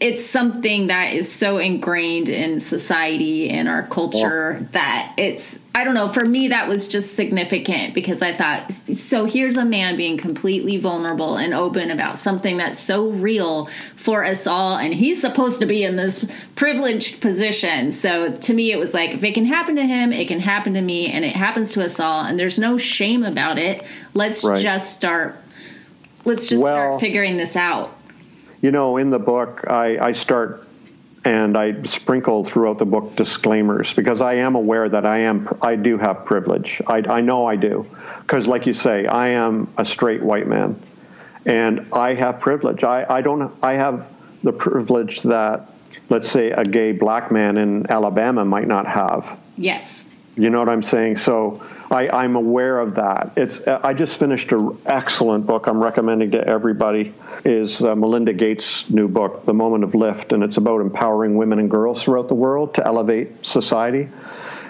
[0.00, 4.66] it's something that is so ingrained in society and our culture yeah.
[4.72, 9.24] that it's I don't know for me that was just significant because I thought so
[9.24, 14.46] here's a man being completely vulnerable and open about something that's so real for us
[14.46, 16.24] all and he's supposed to be in this
[16.54, 20.28] privileged position so to me it was like if it can happen to him it
[20.28, 23.58] can happen to me and it happens to us all and there's no shame about
[23.58, 23.84] it
[24.14, 24.62] let's right.
[24.62, 25.40] just start
[26.24, 27.97] let's just well, start figuring this out
[28.60, 30.66] you know, in the book, I, I start
[31.24, 35.76] and I sprinkle throughout the book disclaimers because I am aware that I am I
[35.76, 36.80] do have privilege.
[36.86, 37.86] I, I know I do
[38.20, 40.80] because, like you say, I am a straight white man,
[41.44, 42.84] and I have privilege.
[42.84, 44.06] I, I don't I have
[44.42, 45.68] the privilege that
[46.08, 49.38] let's say a gay black man in Alabama might not have.
[49.56, 50.04] Yes.
[50.38, 51.16] You know what I'm saying?
[51.16, 51.60] So
[51.90, 53.32] I, am aware of that.
[53.36, 55.66] It's I just finished an excellent book.
[55.66, 57.12] I'm recommending to everybody
[57.44, 61.58] is uh, Melinda Gates' new book, The Moment of Lift, and it's about empowering women
[61.58, 64.08] and girls throughout the world to elevate society.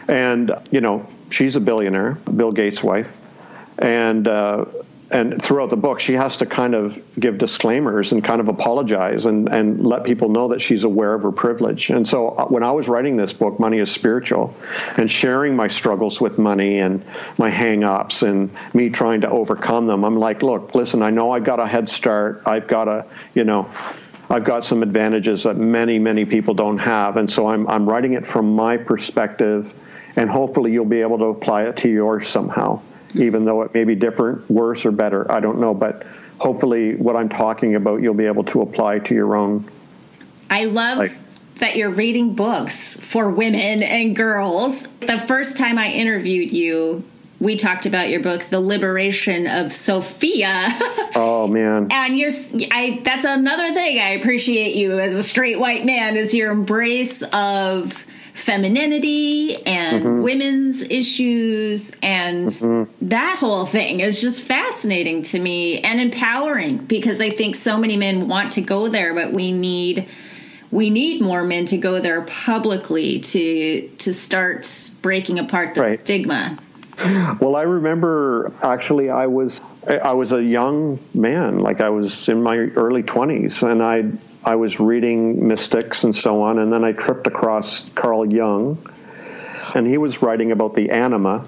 [0.08, 3.08] And you know, she's a billionaire, Bill Gates' wife,
[3.78, 4.64] and uh,
[5.10, 9.24] and throughout the book, she has to kind of give disclaimers and kind of apologize
[9.24, 11.88] and, and let people know that she's aware of her privilege.
[11.88, 14.54] And so uh, when I was writing this book, Money is Spiritual,
[14.96, 17.02] and sharing my struggles with money and
[17.38, 21.30] my hang ups and me trying to overcome them, I'm like, look, listen, I know
[21.30, 22.42] I've got a head start.
[22.44, 23.70] I've got a, you know,
[24.28, 27.16] I've got some advantages that many, many people don't have.
[27.16, 29.74] And so I'm, I'm writing it from my perspective,
[30.16, 32.82] and hopefully you'll be able to apply it to yours somehow
[33.14, 35.30] even though it may be different, worse, or better.
[35.30, 36.06] I don't know, but
[36.38, 39.68] hopefully, what I'm talking about, you'll be able to apply to your own.
[40.50, 41.12] I love.
[41.56, 44.86] That you're reading books for women and girls.
[45.00, 47.02] The first time I interviewed you,
[47.40, 50.68] we talked about your book, The Liberation of Sophia.
[51.14, 51.88] oh man.
[51.90, 52.32] and you're
[52.70, 57.22] I that's another thing I appreciate you as a straight white man is your embrace
[57.32, 58.04] of
[58.38, 60.22] femininity and mm-hmm.
[60.22, 63.08] women's issues and mm-hmm.
[63.08, 67.96] that whole thing is just fascinating to me and empowering because I think so many
[67.96, 70.08] men want to go there but we need
[70.70, 75.98] we need more men to go there publicly to to start breaking apart the right.
[75.98, 76.58] stigma.
[77.40, 82.42] Well, I remember actually I was I was a young man, like I was in
[82.42, 84.02] my early 20s and I
[84.44, 88.86] I was reading mystics and so on, and then I tripped across Carl Jung,
[89.74, 91.46] and he was writing about the anima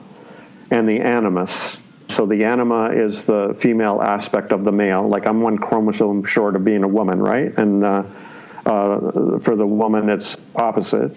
[0.71, 1.79] and the animus.
[2.09, 5.07] So the anima is the female aspect of the male.
[5.07, 7.57] Like I'm one chromosome short of being a woman, right?
[7.57, 8.03] And uh,
[8.67, 11.17] uh, for the woman, it's opposite.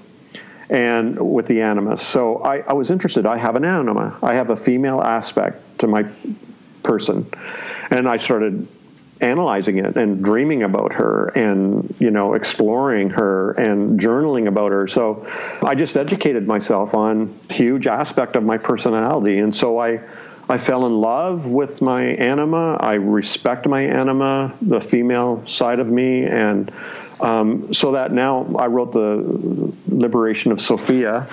[0.69, 2.05] And with the animus.
[2.05, 3.26] So I, I was interested.
[3.26, 4.17] I have an anima.
[4.24, 6.05] I have a female aspect to my
[6.84, 7.28] person.
[7.91, 8.67] And I started
[9.24, 14.88] analyzing it and dreaming about her and you know exploring her and journaling about her
[14.88, 15.26] so
[15.63, 19.99] i just educated myself on huge aspect of my personality and so i
[20.49, 22.76] I fell in love with my anima.
[22.80, 26.69] I respect my anima, the female side of me, and
[27.20, 31.28] um, so that now I wrote the Liberation of Sophia.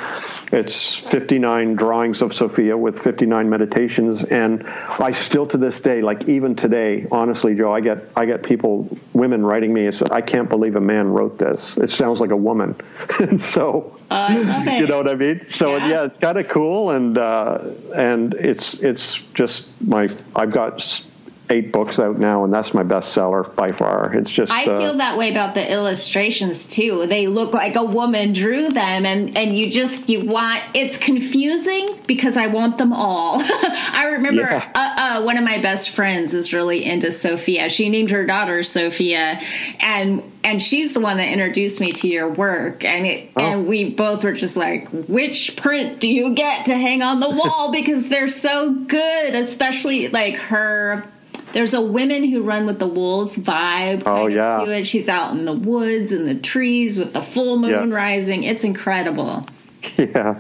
[0.53, 6.29] It's 59 drawings of Sophia with 59 meditations, and I still to this day, like
[6.29, 10.21] even today, honestly, Joe, I get I get people, women writing me and say, "I
[10.21, 11.77] can't believe a man wrote this.
[11.77, 12.77] It sounds like a woman."
[13.19, 14.29] and so, uh,
[14.79, 15.47] you know what I mean?
[15.49, 17.61] So yeah, yeah it's kind of cool, and uh,
[17.95, 21.05] and it's it's just my I've got
[21.51, 24.15] eight books out now, and that's my bestseller by far.
[24.15, 27.07] It's just I uh, feel that way about the illustrations too.
[27.09, 31.99] They look like a woman drew them, and and you just you want it's confusing
[32.07, 33.41] because I want them all.
[33.43, 34.71] I remember Yeah.
[34.75, 37.69] uh, uh, one of my best friends is really into Sophia.
[37.69, 39.41] She named her daughter Sophia,
[39.81, 42.85] and and she's the one that introduced me to your work.
[42.85, 43.41] And it Oh.
[43.43, 47.29] and we both were just like, which print do you get to hang on the
[47.31, 51.05] wall because they're so good, especially like her.
[51.53, 54.03] There's a women who run with the wolves vibe.
[54.07, 54.59] Oh, yeah.
[54.65, 54.87] to it.
[54.87, 57.95] She's out in the woods and the trees with the full moon Yeah.
[57.97, 58.45] rising.
[58.45, 59.47] It's incredible.
[59.97, 60.35] Yeah,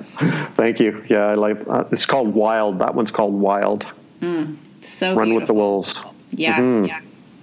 [0.54, 1.02] thank you.
[1.08, 1.66] Yeah, I like.
[1.66, 2.80] Uh, it's called Wild.
[2.80, 3.86] That one's called Wild.
[4.82, 6.02] So Run with the wolves.
[6.30, 7.00] Yeah, yeah.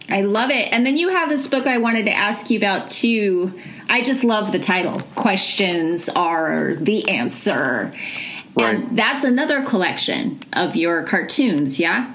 [0.08, 0.72] I love it.
[0.72, 3.52] And then you have this book I wanted to ask you about too.
[3.90, 5.00] I just love the title.
[5.16, 7.92] Questions are the answer.
[8.56, 8.76] Right.
[8.76, 12.14] And that's another collection of your cartoons, yeah?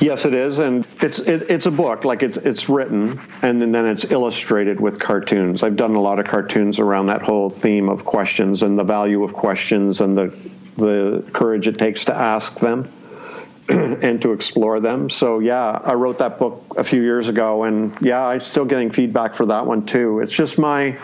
[0.00, 2.04] Yes, it is, and it's it, it's a book.
[2.04, 5.62] Like it's it's written, and then, then it's illustrated with cartoons.
[5.62, 9.22] I've done a lot of cartoons around that whole theme of questions and the value
[9.22, 10.34] of questions and the
[10.76, 12.90] the courage it takes to ask them
[13.68, 15.08] and to explore them.
[15.08, 18.90] So yeah, I wrote that book a few years ago, and yeah, I'm still getting
[18.90, 20.20] feedback for that one too.
[20.20, 20.98] It's just my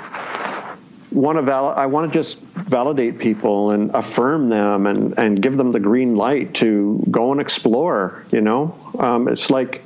[1.12, 5.56] want to val- I want to just validate people and affirm them and, and give
[5.56, 8.24] them the green light to go and explore.
[8.30, 9.82] You know, um, it's like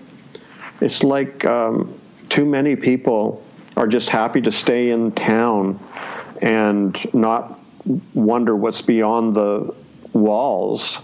[0.81, 1.99] it's like um,
[2.29, 3.45] too many people
[3.77, 5.81] are just happy to stay in town
[6.41, 7.59] and not
[8.15, 9.75] wonder what's beyond the
[10.13, 11.01] walls.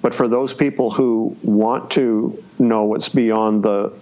[0.00, 3.92] But for those people who want to know what's beyond the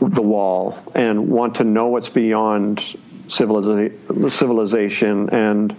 [0.00, 2.96] the wall and want to know what's beyond
[3.26, 5.74] civiliza- civilization and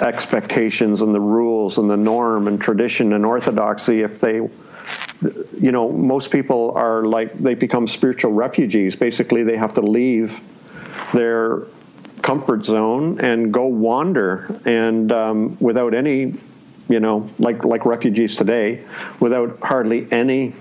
[0.00, 4.40] expectations and the rules and the norm and tradition and orthodoxy if they
[5.60, 8.96] you know most people are like they become spiritual refugees.
[8.96, 10.38] Basically they have to leave
[11.12, 11.62] their
[12.22, 16.34] comfort zone and go wander and um, without any
[16.88, 18.84] you know like like refugees today
[19.20, 20.54] without hardly any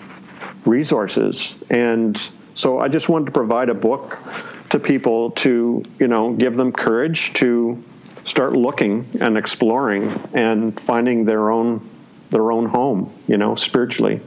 [0.65, 1.55] resources.
[1.69, 2.21] And
[2.55, 4.19] so i just wanted to provide a book
[4.69, 7.81] to people to you know give them courage to
[8.23, 11.87] start looking and exploring and finding their own
[12.31, 14.21] their own home you know spiritually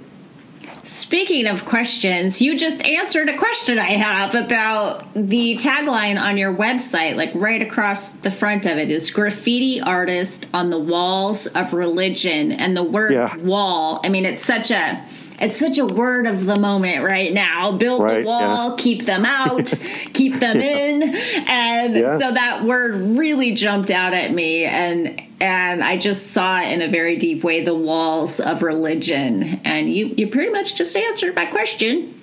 [0.83, 6.55] Speaking of questions, you just answered a question I have about the tagline on your
[6.55, 11.73] website, like right across the front of it is graffiti artist on the walls of
[11.73, 12.53] religion.
[12.53, 13.37] And the word Yeah.
[13.39, 15.05] wall, I mean, it's such a.
[15.39, 17.73] It's such a word of the moment right now.
[17.73, 18.77] Build Right, the wall, yeah.
[18.79, 19.73] keep them out,
[20.15, 21.03] keep them in,
[21.47, 22.19] and Yeah.
[22.19, 26.89] so that word really jumped out at me, and and I just saw in a
[26.89, 31.45] very deep way the walls of religion, and you you pretty much just answered my
[31.47, 32.15] question.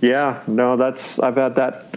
[0.00, 1.96] Yeah, no, that's I've had that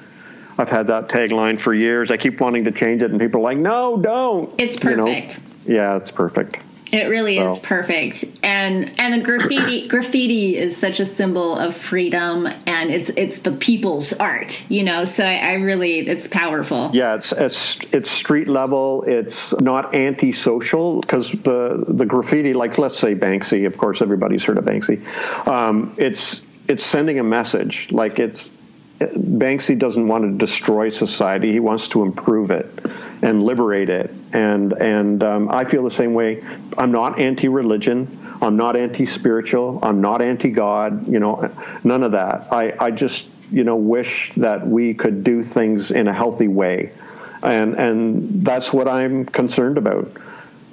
[0.58, 2.10] I've had that tagline for years.
[2.12, 5.06] I keep wanting to change it and people are like, "No, don't." It's You know?
[5.06, 5.40] perfect.
[5.66, 6.58] yeah, it's perfect.
[6.94, 12.48] It really is perfect, and and the graffiti graffiti is such a symbol of freedom,
[12.68, 15.06] and it's it's the people's art, you know.
[15.06, 16.91] So I, I really it's powerful.
[16.94, 19.06] Yeah, it's it's, it's street level.
[19.08, 24.60] It's not antisocial because the the graffiti, like let's say Banksy, of course everybody's heard
[24.60, 25.04] of Banksy.
[25.48, 27.88] Um, it's it's sending a message.
[27.89, 28.52] Like it's
[29.12, 31.51] Banksy doesn't want to destroy society.
[31.51, 32.68] He wants to improve it
[33.22, 34.14] and liberate it.
[34.34, 36.43] And and um, I feel the same way.
[36.78, 38.38] I'm not anti-religion.
[38.41, 39.80] I'm not anti-spiritual.
[39.84, 41.08] I'm not anti-God.
[41.08, 41.51] You know,
[41.84, 42.51] none of that.
[42.51, 46.91] I I just you know wish that we could do things in a healthy way,
[47.41, 50.12] and and that's what I'm concerned about.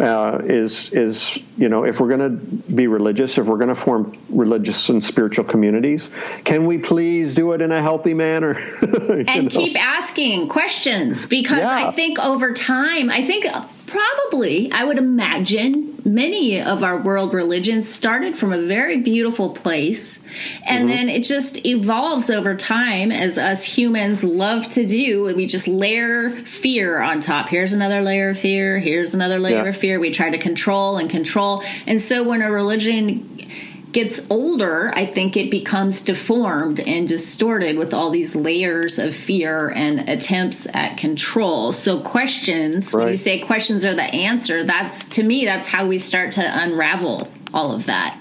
[0.01, 3.75] Uh, is is you know if we're going to be religious, if we're going to
[3.75, 6.09] form religious and spiritual communities,
[6.45, 8.55] can we please do it in a healthy manner?
[9.29, 9.61] And know?
[9.61, 11.89] keep asking questions because Yeah.
[11.89, 13.45] I think over time, I think
[13.91, 20.18] probably, I would imagine many of our world religions started from a very beautiful place.
[20.64, 20.88] And Mm-hmm.
[20.88, 25.26] then it just evolves over time as us humans love to do.
[25.26, 27.49] And we just layer fear on top.
[27.49, 28.78] Here's another layer of fear.
[28.78, 29.70] Here's another layer Yeah.
[29.70, 29.99] of fear.
[29.99, 31.64] We try to control and control.
[31.86, 33.49] And so when a religion
[33.93, 39.68] gets older, I think it becomes deformed and distorted with all these layers of fear
[39.68, 41.72] and attempts at control.
[41.72, 45.99] So questions, when you say questions are the answer, that's to me that's how we
[45.99, 48.20] start to unravel all of that.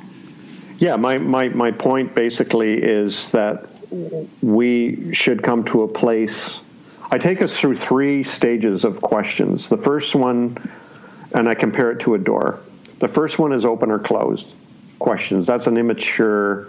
[0.80, 3.67] Yeah, my, my, my point basically is that
[4.41, 6.61] we should come to a place.
[7.11, 9.67] I take us through three stages of questions.
[9.67, 10.57] The first one,
[11.34, 12.61] and I compare it to a door.
[12.99, 14.47] The first one is open or closed
[15.00, 15.45] questions.
[15.47, 16.68] That's an immature,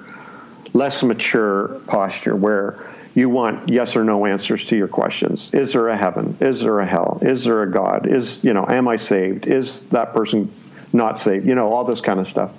[0.72, 5.50] less mature posture where you want yes or no answers to your questions.
[5.52, 6.36] Is there a heaven?
[6.40, 7.18] Is there a hell?
[7.22, 8.06] Is there a God?
[8.06, 9.46] Is, you know, am I saved?
[9.46, 10.50] Is that person
[10.92, 11.44] not saved?
[11.46, 12.52] You know, all this kind of stuff.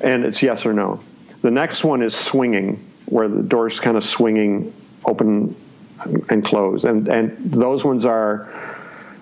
[0.00, 1.00] And it's yes or no.
[1.42, 4.72] The next one is swinging, where the door's kind of swinging
[5.04, 5.56] open
[6.28, 6.84] and close.
[6.84, 8.48] And, and those ones are,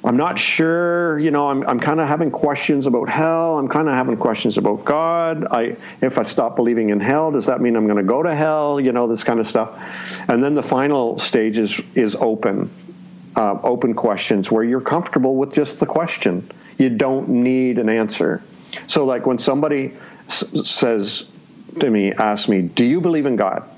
[0.09, 3.59] I'm not sure, you know, I'm, I'm kind of having questions about hell.
[3.59, 5.47] I'm kind of having questions about God.
[5.51, 8.35] I, if I stop believing in hell, does that mean I'm going to go to
[8.35, 8.81] hell?
[8.81, 9.79] You know, this kind of stuff.
[10.27, 12.71] And then the final stage is, is open,
[13.37, 16.51] uh, open questions where you're comfortable with just the question.
[16.79, 18.43] You don't need an answer.
[18.87, 19.93] So, like when somebody
[20.29, 21.25] s- says
[21.81, 23.69] to me, asks me, Do you believe in God?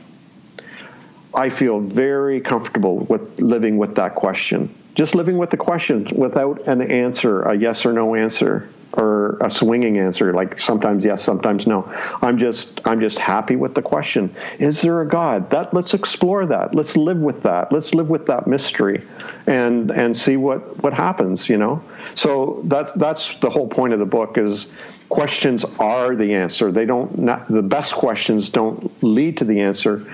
[1.34, 6.68] I feel very comfortable with living with that question just living with the questions without
[6.68, 11.66] an answer, a yes or no answer or a swinging answer like sometimes yes sometimes
[11.66, 11.90] no.
[12.20, 14.34] I'm just i'm just happy with the question.
[14.58, 15.48] Is there a god?
[15.52, 16.74] That let's explore that.
[16.74, 17.72] Let's live with that.
[17.72, 19.06] Let's live with that mystery
[19.46, 21.82] and and see what what happens you know?
[22.14, 24.66] So that's that's the whole point of the book is
[25.08, 26.70] questions are the answer.
[26.72, 30.06] They don't not, the best questions don't lead to the answer.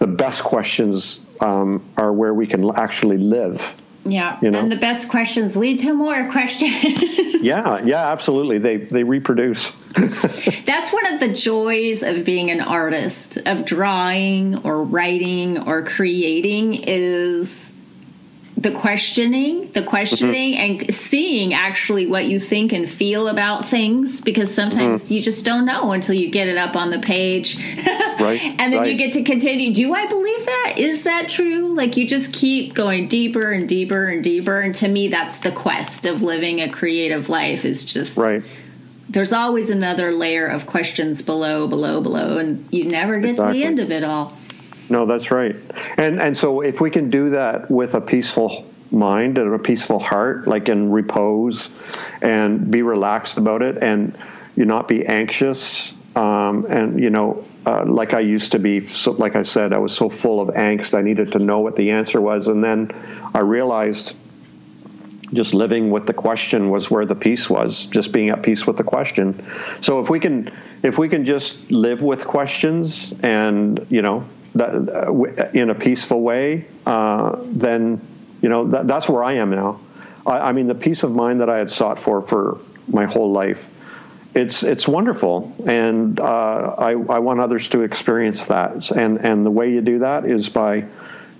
[0.00, 3.62] The best questions um, are where we can actually live
[4.04, 4.38] yeah.
[4.42, 4.60] You know?
[4.60, 6.72] And the best questions lead to more questions.
[7.42, 8.58] yeah, yeah, absolutely.
[8.58, 9.72] They they reproduce.
[9.94, 16.74] That's one of the joys of being an artist, of drawing or writing or creating
[16.74, 17.63] is
[18.56, 20.82] the questioning, the questioning, mm-hmm.
[20.82, 25.14] and seeing actually what you think and feel about things because sometimes mm-hmm.
[25.14, 27.56] you just don't know until you get it up on the page.
[28.20, 28.40] right.
[28.42, 28.92] and then right.
[28.92, 29.74] you get to continue.
[29.74, 30.74] Do I believe that?
[30.78, 31.74] Is that true?
[31.74, 34.60] Like you just keep going deeper and deeper and deeper.
[34.60, 38.16] And to me, that's the quest of living a creative life is just.
[38.16, 38.42] Right.
[39.08, 43.54] There's always another layer of questions below, below, below, and you never get exactly.
[43.54, 44.36] to the end of it all.
[44.88, 45.56] No, that's right.
[45.96, 49.98] And and so if we can do that with a peaceful mind and a peaceful
[49.98, 51.70] heart, like in repose,
[52.22, 54.16] and be relaxed about it, and
[54.56, 58.80] you not be anxious, um, and you know, uh, like I used to be.
[58.80, 60.94] So, like I said, I was so full of angst.
[60.94, 62.90] I needed to know what the answer was, and then
[63.34, 64.12] I realized
[65.32, 68.76] just living with the question was where the peace was just being at peace with
[68.76, 69.44] the question
[69.80, 74.24] so if we can if we can just live with questions and you know
[74.54, 78.00] that, uh, in a peaceful way, uh, then
[78.40, 79.80] you know that, that's where I am now.
[80.26, 83.32] I, I, mean, the peace of mind that I had sought for for my whole
[83.32, 83.58] life,
[84.34, 88.90] it's it's wonderful, and uh, I, I want others to experience that.
[88.90, 90.86] And and the way you do that is by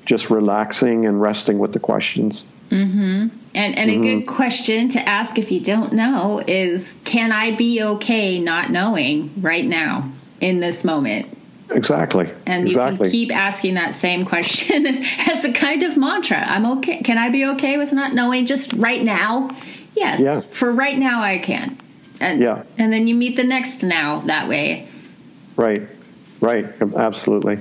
[0.05, 2.45] just relaxing and resting with the questions.
[2.71, 3.29] Mm-hmm.
[3.55, 4.03] And and mm-hmm.
[4.03, 8.71] a good question to ask if you don't know is, can I be okay not
[8.71, 10.11] knowing right now
[10.41, 11.39] in this moment?
[11.71, 12.31] Exactly.
[12.47, 12.93] And exactly.
[12.93, 14.87] you can keep asking that same question
[15.27, 16.39] as a kind of mantra.
[16.39, 17.03] I'm okay.
[17.03, 19.57] Can I be okay with not knowing just right now?
[19.95, 20.21] Yes.
[20.21, 20.41] Yeah.
[20.41, 21.81] For right now, I can.
[22.21, 22.65] And, yeah.
[22.79, 24.89] And then you meet the next now that way.
[25.57, 25.89] Right.
[26.41, 26.67] Right.
[26.95, 27.59] Absolutely.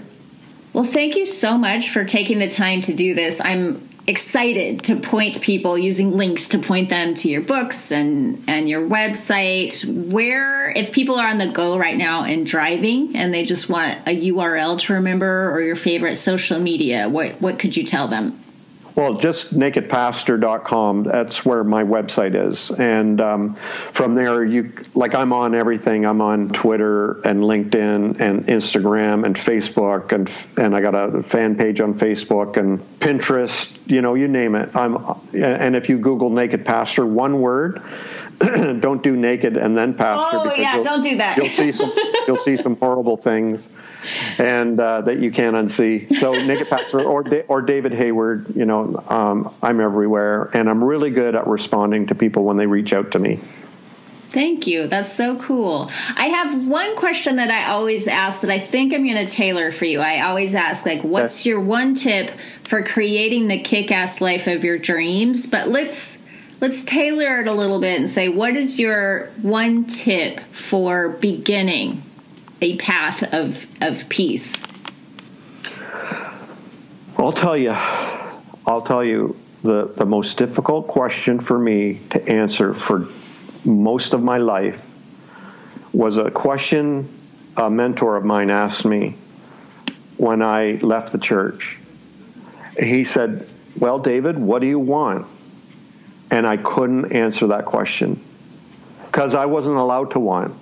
[0.74, 3.40] Well, thank you so much for taking the time to do this.
[3.40, 8.68] I'm excited to point people using links to point them to your books and and
[8.68, 9.84] your website.
[10.12, 14.00] Where if people are on the go right now and driving and they just want
[14.08, 18.43] a URL to remember or your favorite social media what what could you tell them
[18.96, 21.04] well, just nakedpastor.com.
[21.04, 22.70] That's where my website is.
[22.70, 23.56] And um,
[23.92, 26.06] from there, you like I'm on everything.
[26.06, 31.56] I'm on Twitter and LinkedIn and Instagram and Facebook and and I got a fan
[31.56, 33.70] page on Facebook and Pinterest.
[33.88, 34.76] You know, you name it.
[34.76, 34.98] I'm
[35.34, 37.82] and if you Google Naked Pastor, one word.
[38.40, 40.40] don't do naked and then pastor.
[40.40, 41.38] Oh yeah, don't do that.
[41.38, 41.94] you'll see some.
[42.28, 43.68] You'll see some horrible things
[44.38, 46.20] and uh, that you can't unsee.
[46.20, 51.12] So Naked Pastor or or David Hayward, you know, um, I'm everywhere, and I'm really
[51.12, 53.40] good at responding to people when they reach out to me.
[54.34, 54.88] Thank you.
[54.88, 55.92] That's so cool.
[56.16, 59.72] I have one question that I always ask that I think I'm going to tailor
[59.72, 60.00] for you.
[60.00, 62.32] I always ask, like, what's your one tip
[62.64, 65.46] for creating the kick-ass life of your dreams?
[65.46, 66.18] But let's
[66.62, 72.02] let's tailor it a little bit and say, what is your one tip for beginning
[72.64, 74.54] a path of of peace?
[77.18, 77.72] I'll tell you.
[78.66, 83.08] I'll tell you the the most difficult question for me to answer for
[83.66, 84.82] most of my life
[85.92, 87.08] was a question
[87.56, 89.16] a mentor of mine asked me
[90.18, 91.78] when I left the church.
[92.80, 93.48] He said,
[93.78, 95.28] "Well, David, what do you want?"
[96.32, 98.20] And I couldn't answer that question
[99.06, 100.56] because I wasn't allowed to want.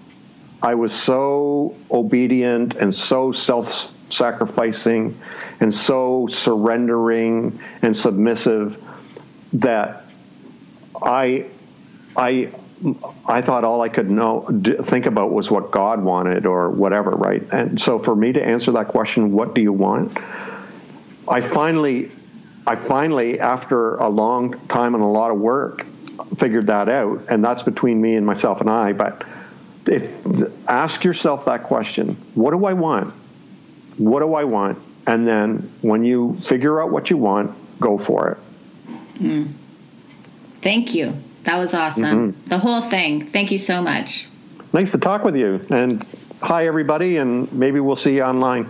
[0.61, 5.19] I was so obedient and so self sacrificing
[5.59, 8.81] and so surrendering and submissive
[9.53, 10.05] that
[11.01, 11.45] I
[12.15, 12.49] I
[13.27, 14.45] I thought all I could know
[14.83, 17.41] think about was what God wanted or whatever, right?
[17.51, 20.17] And so for me to answer that question, what do you want?
[21.27, 22.11] I finally
[22.67, 25.85] I finally after a long time and a lot of work
[26.37, 29.23] figured that out and that's between me and myself and I, but
[29.87, 30.25] if
[30.67, 33.13] ask yourself that question, what do I want?
[33.97, 34.79] What do I want?
[35.07, 38.37] And then when you figure out what you want, go for it.
[39.19, 39.53] Mm.
[40.61, 41.15] Thank you.
[41.43, 42.33] That was awesome.
[42.33, 42.49] Mm-hmm.
[42.49, 43.25] The whole thing.
[43.25, 44.27] Thank you so much.
[44.73, 45.65] Nice to talk with you.
[45.71, 46.05] And
[46.41, 47.17] hi, everybody.
[47.17, 48.69] And maybe we'll see you online.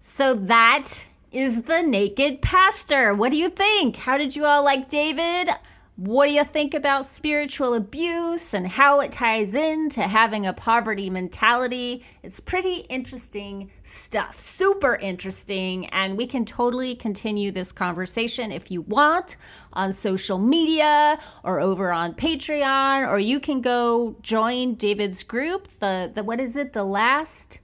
[0.00, 3.14] So that is the naked pastor.
[3.14, 3.96] What do you think?
[3.96, 5.48] How did you all like David?
[5.96, 11.08] What do you think about spiritual abuse and how it ties into having a poverty
[11.08, 12.02] mentality?
[12.24, 14.36] It's pretty interesting stuff.
[14.36, 15.86] Super interesting.
[15.90, 19.36] And we can totally continue this conversation if you want
[19.72, 25.68] on social media or over on Patreon, or you can go join David's group.
[25.78, 26.72] The, the what is it?
[26.72, 27.60] The last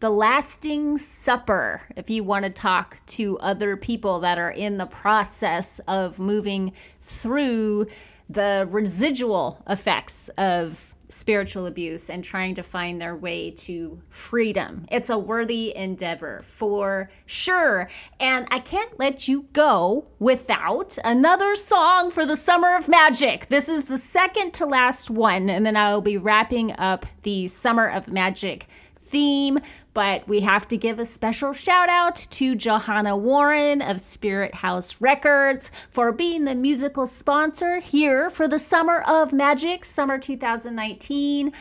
[0.00, 4.86] the lasting supper if you want to talk to other people that are in the
[4.86, 6.72] process of moving
[7.10, 7.86] through
[8.28, 14.86] the residual effects of spiritual abuse and trying to find their way to freedom.
[14.90, 17.88] It's a worthy endeavor for sure.
[18.20, 23.48] And I can't let you go without another song for the Summer of Magic.
[23.48, 27.88] This is the second to last one, and then I'll be wrapping up the Summer
[27.88, 28.68] of Magic
[29.10, 29.58] theme,
[29.92, 35.00] but we have to give a special shout out to Johanna Warren of Spirit House
[35.00, 41.52] Records for being the musical sponsor here for the Summer of Magic, Summer 2019.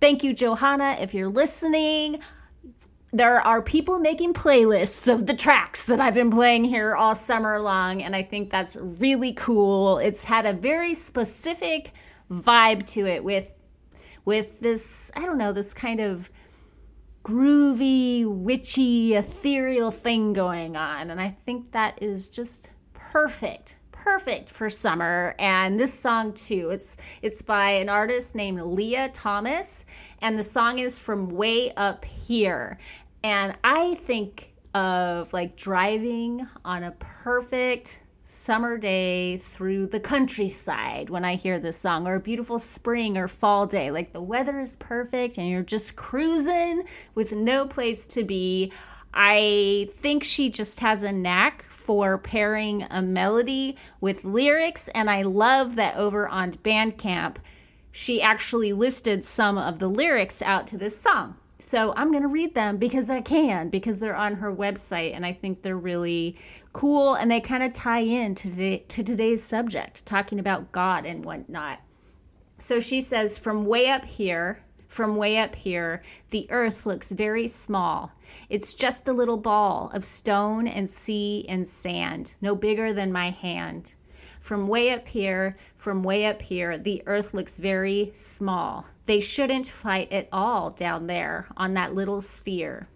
[0.00, 2.18] Thank you, Johanna, if you're listening.
[3.12, 7.60] There are people making playlists of the tracks that I've been playing here all summer
[7.60, 9.98] long, and I think that's really cool.
[9.98, 11.92] It's had a very specific
[12.30, 13.50] vibe to it with
[14.26, 16.30] with this, I don't know, this kind of
[17.26, 21.10] groovy, witchy, ethereal thing going on.
[21.10, 23.74] And I think that is just perfect.
[23.90, 26.70] Perfect for summer, and this song too.
[26.70, 29.84] It's it's by an artist named Lea Thomas,
[30.22, 32.78] and the song is from Way Up Here.
[33.24, 38.00] And I think of like driving on a perfect
[38.46, 43.26] summer day through the countryside when I hear this song, or a beautiful spring or
[43.26, 43.90] fall day.
[43.90, 46.84] Like the weather is perfect and you're just cruising
[47.16, 48.72] with no place to be.
[49.12, 55.22] I think she just has a knack for pairing a melody with lyrics, and I
[55.22, 57.38] love that over on Bandcamp,
[57.90, 61.36] she actually listed some of the lyrics out to this song.
[61.58, 65.24] So I'm going to read them because I can, because they're on her website, and
[65.24, 66.38] I think they're really
[66.76, 71.06] cool and they kind of tie in to, today, to today's subject, talking about God
[71.06, 71.80] and whatnot.
[72.58, 77.48] So she says, From way up here, from way up here, the earth looks very
[77.48, 78.12] small.
[78.50, 83.30] It's just a little ball of stone and sea and sand, no bigger than my
[83.30, 83.94] hand.
[84.40, 88.86] From way up here, from way up here, the earth looks very small.
[89.06, 92.86] They shouldn't fight at all down there on that little sphere.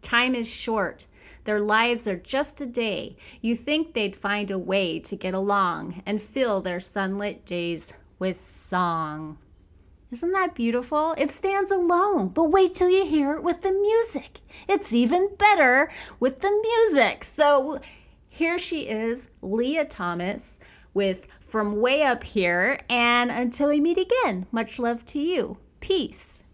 [0.00, 1.06] Time is short.
[1.44, 3.16] Their lives are just a day.
[3.40, 8.48] You think they'd find a way to get along and fill their sunlit days with
[8.48, 9.38] song.
[10.10, 11.14] Isn't that beautiful?
[11.18, 14.40] It stands alone, but wait till you hear it with the music.
[14.68, 17.24] It's even better with the music.
[17.24, 17.80] So
[18.28, 20.60] here she is, Lea Thomas,
[20.94, 22.80] with From Way Up Here.
[22.88, 25.58] And until we meet again, much love to you.
[25.80, 26.44] Peace.